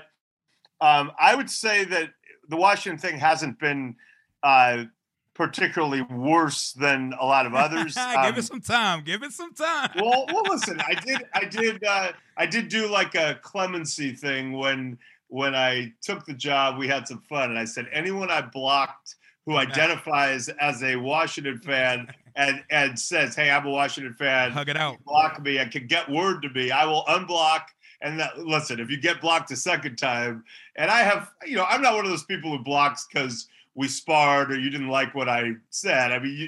um, 0.81 1.11
I 1.19 1.35
would 1.35 1.49
say 1.49 1.83
that 1.85 2.09
the 2.47 2.57
Washington 2.57 2.99
thing 2.99 3.19
hasn't 3.19 3.59
been 3.59 3.95
uh, 4.43 4.85
particularly 5.33 6.01
worse 6.01 6.73
than 6.73 7.13
a 7.19 7.25
lot 7.25 7.45
of 7.45 7.53
others. 7.55 7.95
Give 7.95 8.03
Um, 8.15 8.35
it 8.37 8.43
some 8.43 8.61
time. 8.61 9.03
Give 9.03 9.23
it 9.23 9.31
some 9.31 9.53
time. 9.53 9.89
well, 9.95 10.25
well, 10.31 10.43
listen, 10.49 10.79
I 10.81 10.93
did, 10.95 11.23
I 11.33 11.45
did, 11.45 11.83
uh, 11.83 12.11
I 12.37 12.45
did 12.45 12.67
do 12.67 12.87
like 12.87 13.15
a 13.15 13.39
clemency 13.41 14.11
thing 14.13 14.53
when 14.53 14.97
when 15.29 15.55
I 15.55 15.93
took 16.01 16.25
the 16.25 16.33
job. 16.33 16.77
We 16.77 16.87
had 16.87 17.07
some 17.07 17.21
fun, 17.29 17.49
and 17.49 17.57
I 17.57 17.65
said 17.65 17.87
anyone 17.93 18.29
I 18.29 18.41
blocked 18.41 19.15
who 19.45 19.55
identifies 19.57 20.49
as 20.49 20.83
a 20.83 20.95
Washington 20.97 21.59
fan 21.59 22.07
and 22.35 22.63
and 22.69 22.99
says, 22.99 23.35
"Hey, 23.35 23.49
I'm 23.49 23.65
a 23.65 23.69
Washington 23.69 24.13
fan," 24.13 24.51
Hug 24.51 24.69
it 24.69 24.77
out. 24.77 24.97
block 25.05 25.41
me 25.41 25.57
and 25.57 25.71
can 25.71 25.87
get 25.87 26.09
word 26.09 26.41
to 26.41 26.49
me, 26.49 26.71
I 26.71 26.85
will 26.85 27.03
unblock. 27.07 27.61
And 28.01 28.17
that, 28.19 28.39
listen, 28.39 28.79
if 28.79 28.89
you 28.89 28.97
get 28.97 29.19
blocked 29.19 29.51
a 29.51 29.57
second 29.57 29.97
time, 29.97 30.45
and 30.77 30.89
I 30.89 30.99
have, 30.99 31.31
you 31.45 31.57
know, 31.57 31.65
I'm 31.65 31.81
not 31.81 31.95
one 31.95 32.05
of 32.05 32.11
those 32.11 32.23
people 32.23 32.49
who 32.49 32.63
blocks 32.63 33.05
because 33.11 33.49
we 33.75 33.89
sparred 33.89 34.51
or 34.51 34.57
you 34.57 34.69
didn't 34.69 34.87
like 34.87 35.13
what 35.13 35.27
I 35.27 35.51
said. 35.69 36.13
I 36.13 36.19
mean, 36.19 36.37
you, 36.37 36.47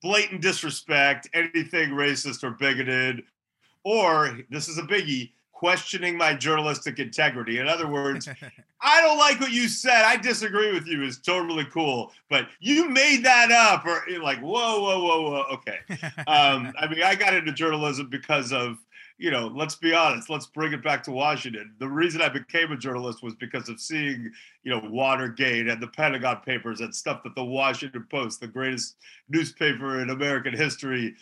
blatant 0.00 0.42
disrespect, 0.42 1.28
anything 1.34 1.90
racist 1.90 2.44
or 2.44 2.52
bigoted, 2.52 3.24
or 3.84 4.38
this 4.48 4.68
is 4.68 4.78
a 4.78 4.82
biggie, 4.82 5.32
questioning 5.62 6.16
my 6.16 6.34
journalistic 6.34 6.98
integrity. 6.98 7.60
In 7.60 7.68
other 7.68 7.86
words, 7.86 8.28
I 8.80 9.00
don't 9.00 9.16
like 9.16 9.38
what 9.38 9.52
you 9.52 9.68
said. 9.68 10.02
I 10.04 10.16
disagree 10.16 10.72
with 10.72 10.88
you. 10.88 11.04
Is 11.04 11.18
totally 11.18 11.64
cool, 11.66 12.10
but 12.28 12.48
you 12.58 12.88
made 12.88 13.24
that 13.24 13.52
up, 13.52 13.86
or 13.86 14.02
like, 14.20 14.40
whoa, 14.40 14.80
whoa, 14.80 15.04
whoa, 15.04 15.22
whoa. 15.22 15.44
Okay. 15.52 15.78
Um, 16.26 16.72
I 16.80 16.88
mean, 16.90 17.04
I 17.04 17.14
got 17.14 17.32
into 17.32 17.52
journalism 17.52 18.08
because 18.10 18.52
of, 18.52 18.78
you 19.18 19.30
know, 19.30 19.52
let's 19.54 19.76
be 19.76 19.94
honest. 19.94 20.28
Let's 20.28 20.46
bring 20.46 20.72
it 20.72 20.82
back 20.82 21.04
to 21.04 21.12
Washington. 21.12 21.74
The 21.78 21.86
reason 21.86 22.20
I 22.22 22.28
became 22.28 22.72
a 22.72 22.76
journalist 22.76 23.22
was 23.22 23.36
because 23.36 23.68
of 23.68 23.78
seeing, 23.78 24.32
you 24.64 24.72
know, 24.72 24.82
Watergate 24.90 25.68
and 25.68 25.80
the 25.80 25.86
Pentagon 25.86 26.40
Papers 26.44 26.80
and 26.80 26.92
stuff 26.92 27.22
that 27.22 27.36
the 27.36 27.44
Washington 27.44 28.04
Post, 28.10 28.40
the 28.40 28.48
greatest 28.48 28.96
newspaper 29.28 30.00
in 30.00 30.10
American 30.10 30.54
history, 30.54 31.14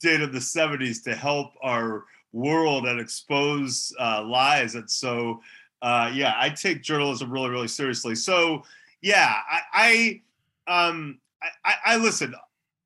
did 0.00 0.20
in 0.20 0.32
the 0.32 0.40
70s 0.40 1.04
to 1.04 1.14
help 1.14 1.52
our 1.62 2.06
world 2.34 2.86
and 2.86 3.00
expose 3.00 3.94
uh, 3.98 4.22
lies. 4.24 4.74
And 4.74 4.90
so, 4.90 5.40
uh, 5.80 6.10
yeah, 6.12 6.34
I 6.36 6.50
take 6.50 6.82
journalism 6.82 7.30
really, 7.30 7.48
really 7.48 7.68
seriously. 7.68 8.14
So, 8.14 8.64
yeah, 9.00 9.34
I, 9.50 10.20
I, 10.68 10.86
um, 10.90 11.18
I, 11.64 11.74
I, 11.86 11.96
listen. 11.96 12.34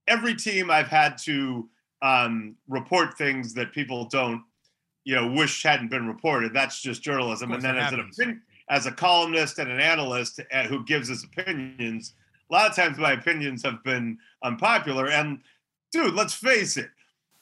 Every 0.06 0.34
team 0.34 0.70
I've 0.70 0.88
had 0.88 1.18
to 1.18 1.68
um, 2.02 2.56
report 2.68 3.16
things 3.18 3.54
that 3.54 3.72
people 3.72 4.06
don't, 4.06 4.42
you 5.04 5.14
know, 5.14 5.26
wish 5.26 5.62
hadn't 5.62 5.88
been 5.88 6.06
reported. 6.06 6.52
That's 6.52 6.80
just 6.80 7.02
journalism. 7.02 7.52
And 7.52 7.62
then 7.62 7.76
as 7.76 7.92
an 7.92 7.98
happens. 7.98 8.42
as 8.70 8.86
a 8.86 8.92
columnist 8.92 9.58
and 9.58 9.70
an 9.70 9.80
analyst 9.80 10.40
uh, 10.52 10.64
who 10.64 10.84
gives 10.84 11.08
his 11.08 11.24
opinions, 11.24 12.14
a 12.50 12.54
lot 12.54 12.70
of 12.70 12.76
times 12.76 12.98
my 12.98 13.12
opinions 13.12 13.62
have 13.64 13.82
been 13.84 14.18
unpopular. 14.42 15.08
And 15.08 15.40
dude, 15.92 16.14
let's 16.14 16.34
face 16.34 16.76
it, 16.76 16.90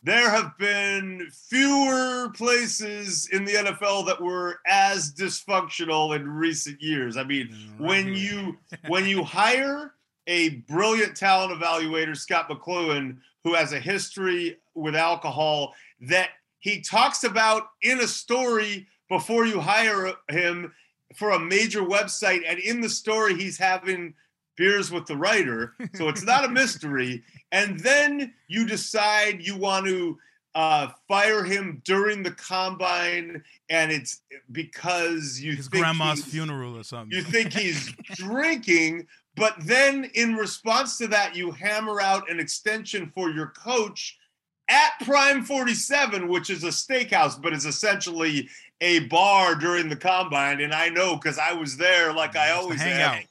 there 0.07 0.31
have 0.31 0.57
been 0.57 1.29
fewer 1.49 2.31
places 2.31 3.29
in 3.33 3.45
the 3.45 3.55
NFL 3.55 4.07
that 4.07 4.23
were 4.23 4.61
as 4.65 5.13
dysfunctional 5.13 6.15
in 6.15 6.29
recent 6.29 6.81
years. 6.81 7.17
I 7.17 7.25
mean, 7.25 7.49
mm, 7.49 7.81
Right 7.81 7.89
when 7.89 8.15
you 8.15 8.57
when 8.87 9.05
you 9.05 9.25
hire 9.25 9.95
a 10.29 10.51
brilliant 10.69 11.17
talent 11.17 11.61
evaluator, 11.61 12.17
Scot 12.17 12.49
McCloughan, 12.49 13.19
who 13.43 13.55
has 13.55 13.73
a 13.73 13.81
history 13.81 14.59
with 14.77 14.95
alcohol 14.95 15.75
that 16.03 16.31
he 16.61 16.81
talks 16.81 17.25
about 17.25 17.65
in 17.83 17.99
a 17.99 18.07
story 18.07 18.87
before 19.09 19.45
you 19.45 19.59
hire 19.59 20.13
him 20.29 20.73
for 21.17 21.31
a 21.33 21.39
major 21.39 21.83
website, 21.83 22.43
and 22.47 22.61
in 22.61 22.81
the 22.81 22.89
story 22.89 23.35
he's 23.35 23.59
having 23.59 24.15
beers 24.57 24.91
with 24.91 25.07
the 25.07 25.17
writer, 25.17 25.75
so 25.95 26.09
it's 26.09 26.25
not 26.25 26.45
a 26.45 26.49
mystery. 26.49 27.23
And 27.53 27.79
then 27.81 28.33
you 28.49 28.67
decide 28.67 29.43
you 29.47 29.57
want 29.57 29.87
to 29.87 30.19
uh, 30.55 30.89
fire 31.07 31.45
him 31.45 31.83
during 31.85 32.23
the 32.23 32.31
combine, 32.31 33.43
and 33.69 33.93
it's 33.93 34.23
because 34.53 35.39
you 35.41 35.55
His 35.57 35.69
think 35.69 35.83
grandma's 35.85 36.19
he's- 36.21 36.31
funeral 36.33 36.77
or 36.79 36.83
something. 36.85 37.17
you 37.17 37.23
think 37.23 37.53
he's 37.53 37.93
drinking, 38.15 39.07
but 39.37 39.55
then 39.61 40.11
in 40.15 40.35
response 40.35 40.97
to 40.99 41.07
that, 41.09 41.37
you 41.37 41.51
hammer 41.51 42.01
out 42.01 42.31
an 42.31 42.41
extension 42.41 43.11
for 43.15 43.31
your 43.31 43.49
coach 43.49 44.17
at 44.69 44.93
Prime 45.05 45.45
47, 45.45 46.27
which 46.29 46.51
is 46.51 46.65
a 46.65 46.69
steakhouse, 46.69 47.41
but 47.41 47.53
is 47.53 47.67
essentially 47.67 48.49
a 48.81 49.01
bar 49.01 49.55
during 49.55 49.89
the 49.89 49.97
combine. 49.97 50.61
And 50.61 50.75
I 50.75 50.89
know 50.89 51.17
because 51.17 51.39
I 51.39 51.53
was 51.53 51.77
there 51.77 52.13
like 52.13 52.35
I 52.35 52.51
always 52.51 52.81
hang 52.81 53.01
am. 53.01 53.23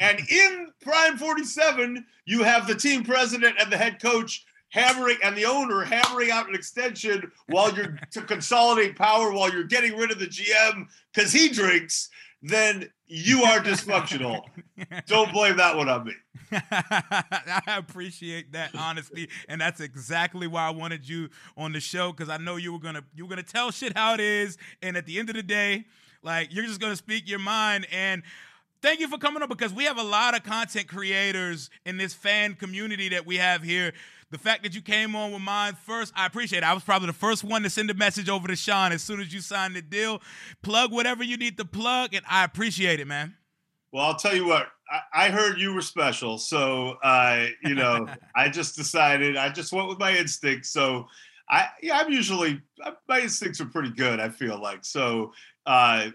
And 0.00 0.18
in 0.30 0.72
Prime 0.80 1.18
47, 1.18 2.04
you 2.24 2.42
have 2.42 2.66
the 2.66 2.74
team 2.74 3.04
president 3.04 3.56
and 3.60 3.70
the 3.70 3.76
head 3.76 4.00
coach 4.00 4.44
hammering 4.70 5.18
and 5.22 5.36
the 5.36 5.44
owner 5.44 5.84
hammering 5.84 6.30
out 6.30 6.48
an 6.48 6.54
extension 6.54 7.30
while 7.48 7.72
you're 7.74 7.98
to 8.12 8.22
consolidate 8.22 8.96
power 8.96 9.32
while 9.32 9.52
you're 9.52 9.64
getting 9.64 9.96
rid 9.96 10.10
of 10.10 10.18
the 10.18 10.26
GM 10.26 10.86
because 11.12 11.32
he 11.32 11.50
drinks, 11.50 12.08
then 12.42 12.88
you 13.06 13.42
are 13.42 13.60
dysfunctional. 13.60 14.42
Don't 15.06 15.32
blame 15.32 15.58
that 15.58 15.76
one 15.76 15.88
on 15.88 16.04
me. 16.04 16.14
I 16.52 17.62
appreciate 17.76 18.52
that 18.52 18.74
honesty, 18.74 19.28
and 19.48 19.60
that's 19.60 19.80
exactly 19.80 20.46
why 20.46 20.66
I 20.66 20.70
wanted 20.70 21.06
you 21.06 21.28
on 21.56 21.72
the 21.72 21.80
show 21.80 22.12
because 22.12 22.28
I 22.28 22.38
know 22.38 22.56
you 22.56 22.72
were 22.72 22.78
gonna 22.78 23.04
you 23.14 23.24
were 23.24 23.28
gonna 23.28 23.42
tell 23.42 23.70
shit 23.70 23.96
how 23.96 24.14
it 24.14 24.20
is, 24.20 24.56
and 24.80 24.96
at 24.96 25.04
the 25.04 25.18
end 25.18 25.28
of 25.28 25.36
the 25.36 25.42
day, 25.42 25.84
like 26.22 26.54
you're 26.54 26.64
just 26.64 26.80
gonna 26.80 26.96
speak 26.96 27.28
your 27.28 27.40
mind. 27.40 27.86
And 27.92 28.22
thank 28.82 29.00
you 29.00 29.08
for 29.08 29.18
coming 29.18 29.42
on 29.42 29.48
because 29.48 29.72
we 29.72 29.84
have 29.84 29.98
a 29.98 30.02
lot 30.02 30.36
of 30.36 30.42
content 30.42 30.88
creators 30.88 31.70
in 31.84 31.96
this 31.96 32.14
fan 32.14 32.54
community 32.54 33.08
that 33.10 33.26
we 33.26 33.36
have 33.36 33.62
here. 33.62 33.92
The 34.30 34.38
fact 34.38 34.62
that 34.62 34.74
you 34.74 34.80
came 34.80 35.16
on 35.16 35.32
with 35.32 35.42
mine 35.42 35.74
first, 35.74 36.12
I 36.14 36.26
appreciate 36.26 36.58
it. 36.58 36.64
I 36.64 36.72
was 36.72 36.84
probably 36.84 37.08
the 37.08 37.12
first 37.12 37.42
one 37.42 37.62
to 37.62 37.70
send 37.70 37.90
a 37.90 37.94
message 37.94 38.28
over 38.28 38.46
to 38.46 38.54
Sean 38.54 38.92
as 38.92 39.02
soon 39.02 39.20
as 39.20 39.34
you 39.34 39.40
signed 39.40 39.74
the 39.74 39.82
deal. 39.82 40.22
Plug 40.62 40.92
whatever 40.92 41.24
you 41.24 41.36
need 41.36 41.56
to 41.58 41.64
plug, 41.64 42.14
and 42.14 42.24
I 42.28 42.44
appreciate 42.44 43.00
it, 43.00 43.06
man. 43.06 43.34
Well, 43.92 44.04
I'll 44.04 44.16
tell 44.16 44.34
you 44.34 44.46
what. 44.46 44.68
I, 44.88 45.26
I 45.26 45.30
heard 45.30 45.58
you 45.58 45.74
were 45.74 45.82
special, 45.82 46.38
so 46.38 46.96
uh, 47.02 47.46
you 47.64 47.74
know, 47.74 48.06
I 48.36 48.48
just 48.48 48.76
decided. 48.76 49.36
I 49.36 49.48
just 49.48 49.72
went 49.72 49.88
with 49.88 49.98
my 49.98 50.16
instincts. 50.16 50.70
So, 50.70 51.06
I 51.48 51.66
yeah, 51.82 51.98
I'm 51.98 52.12
usually 52.12 52.60
my 53.08 53.20
instincts 53.20 53.60
are 53.60 53.66
pretty 53.66 53.90
good. 53.90 54.20
I 54.20 54.28
feel 54.28 54.60
like 54.60 54.84
so. 54.84 55.32
Uh, 55.66 56.10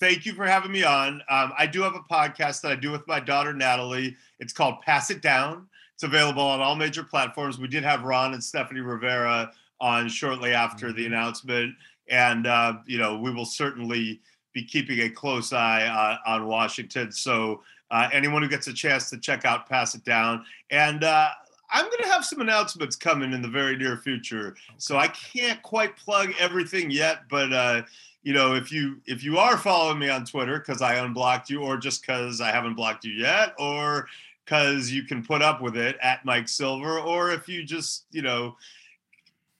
thank 0.00 0.26
you 0.26 0.32
for 0.32 0.46
having 0.46 0.72
me 0.72 0.84
on. 0.84 1.22
Um, 1.28 1.52
I 1.56 1.66
do 1.66 1.82
have 1.82 1.94
a 1.94 2.00
podcast 2.00 2.62
that 2.62 2.72
I 2.72 2.76
do 2.76 2.90
with 2.90 3.06
my 3.06 3.20
daughter 3.20 3.52
Natalie. 3.52 4.16
It's 4.38 4.52
called 4.52 4.80
Pass 4.82 5.10
It 5.10 5.22
Down. 5.22 5.66
It's 5.94 6.04
available 6.04 6.42
on 6.42 6.60
all 6.60 6.76
major 6.76 7.02
platforms. 7.02 7.58
We 7.58 7.68
did 7.68 7.82
have 7.82 8.04
Ron 8.04 8.34
and 8.34 8.42
Stephanie 8.42 8.80
Rivera 8.80 9.50
on 9.80 10.08
shortly 10.08 10.52
after 10.52 10.92
the 10.92 11.06
announcement, 11.06 11.74
and 12.08 12.46
uh, 12.46 12.74
you 12.86 12.98
know, 12.98 13.18
we 13.18 13.32
will 13.32 13.44
certainly 13.44 14.20
be 14.52 14.62
keeping 14.62 15.00
a 15.00 15.10
close 15.10 15.52
eye 15.52 15.86
uh, 15.86 16.30
on 16.30 16.46
Washington. 16.46 17.12
So 17.12 17.62
uh, 17.90 18.08
anyone 18.12 18.42
who 18.42 18.48
gets 18.48 18.68
a 18.68 18.72
chance 18.72 19.10
to 19.10 19.18
check 19.18 19.44
out 19.44 19.68
Pass 19.68 19.94
It 19.94 20.04
Down, 20.04 20.44
and 20.70 21.02
uh, 21.02 21.30
I'm 21.70 21.84
going 21.84 22.02
to 22.02 22.08
have 22.08 22.24
some 22.24 22.40
announcements 22.40 22.96
coming 22.96 23.32
in 23.32 23.42
the 23.42 23.48
very 23.48 23.76
near 23.76 23.96
future. 23.96 24.56
So 24.78 24.96
I 24.96 25.08
can't 25.08 25.60
quite 25.62 25.96
plug 25.96 26.32
everything 26.38 26.90
yet, 26.90 27.22
but 27.28 27.52
uh, 27.52 27.82
you 28.22 28.32
know, 28.32 28.54
if 28.54 28.72
you 28.72 29.00
if 29.06 29.22
you 29.22 29.38
are 29.38 29.56
following 29.56 29.98
me 29.98 30.08
on 30.08 30.24
Twitter 30.24 30.58
because 30.58 30.82
I 30.82 30.96
unblocked 30.96 31.50
you, 31.50 31.62
or 31.62 31.76
just 31.76 32.02
because 32.02 32.40
I 32.40 32.50
haven't 32.50 32.74
blocked 32.74 33.04
you 33.04 33.12
yet, 33.12 33.54
or 33.58 34.08
because 34.44 34.90
you 34.90 35.04
can 35.04 35.24
put 35.24 35.42
up 35.42 35.60
with 35.60 35.76
it 35.76 35.96
at 36.02 36.24
Mike 36.24 36.48
Silver, 36.48 36.98
or 36.98 37.30
if 37.30 37.48
you 37.48 37.64
just 37.64 38.06
you 38.10 38.22
know 38.22 38.56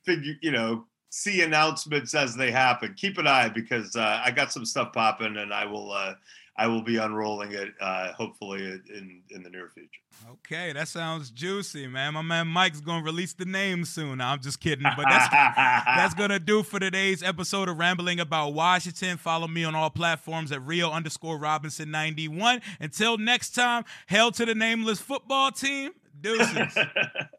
figure 0.04 0.34
you 0.42 0.50
know 0.50 0.84
see 1.10 1.42
announcements 1.42 2.14
as 2.14 2.36
they 2.36 2.50
happen. 2.50 2.94
Keep 2.96 3.18
an 3.18 3.26
eye 3.26 3.48
because 3.48 3.96
uh, 3.96 4.20
I 4.24 4.30
got 4.30 4.52
some 4.52 4.64
stuff 4.64 4.92
popping, 4.92 5.36
and 5.36 5.52
I 5.52 5.64
will 5.64 5.92
uh, 5.92 6.14
I 6.58 6.66
will 6.66 6.82
be 6.82 6.96
unrolling 6.96 7.52
it 7.52 7.68
uh, 7.80 8.12
hopefully 8.12 8.60
in 8.62 9.22
in 9.30 9.42
the 9.44 9.48
near 9.48 9.70
future. 9.72 10.00
Okay, 10.28 10.72
that 10.72 10.88
sounds 10.88 11.30
juicy, 11.30 11.86
man. 11.86 12.14
My 12.14 12.22
man 12.22 12.48
Mike's 12.48 12.80
gonna 12.80 13.04
release 13.04 13.32
the 13.32 13.44
name 13.44 13.84
soon. 13.84 14.20
I'm 14.20 14.40
just 14.40 14.60
kidding, 14.60 14.82
but 14.96 15.06
that's 15.08 15.28
that's 15.86 16.14
gonna 16.14 16.40
do 16.40 16.64
for 16.64 16.80
today's 16.80 17.22
episode 17.22 17.68
of 17.68 17.78
Rambling 17.78 18.18
About 18.18 18.54
Washington. 18.54 19.16
Follow 19.18 19.46
me 19.46 19.62
on 19.62 19.76
all 19.76 19.88
platforms 19.88 20.50
at 20.50 20.60
Rio 20.62 20.90
underscore 20.90 21.38
Robinson 21.38 21.92
91. 21.92 22.60
Until 22.80 23.16
next 23.16 23.54
time, 23.54 23.84
hail 24.08 24.32
to 24.32 24.44
the 24.44 24.54
nameless 24.54 25.00
football 25.00 25.52
team. 25.52 25.92
Deuces. 26.20 26.76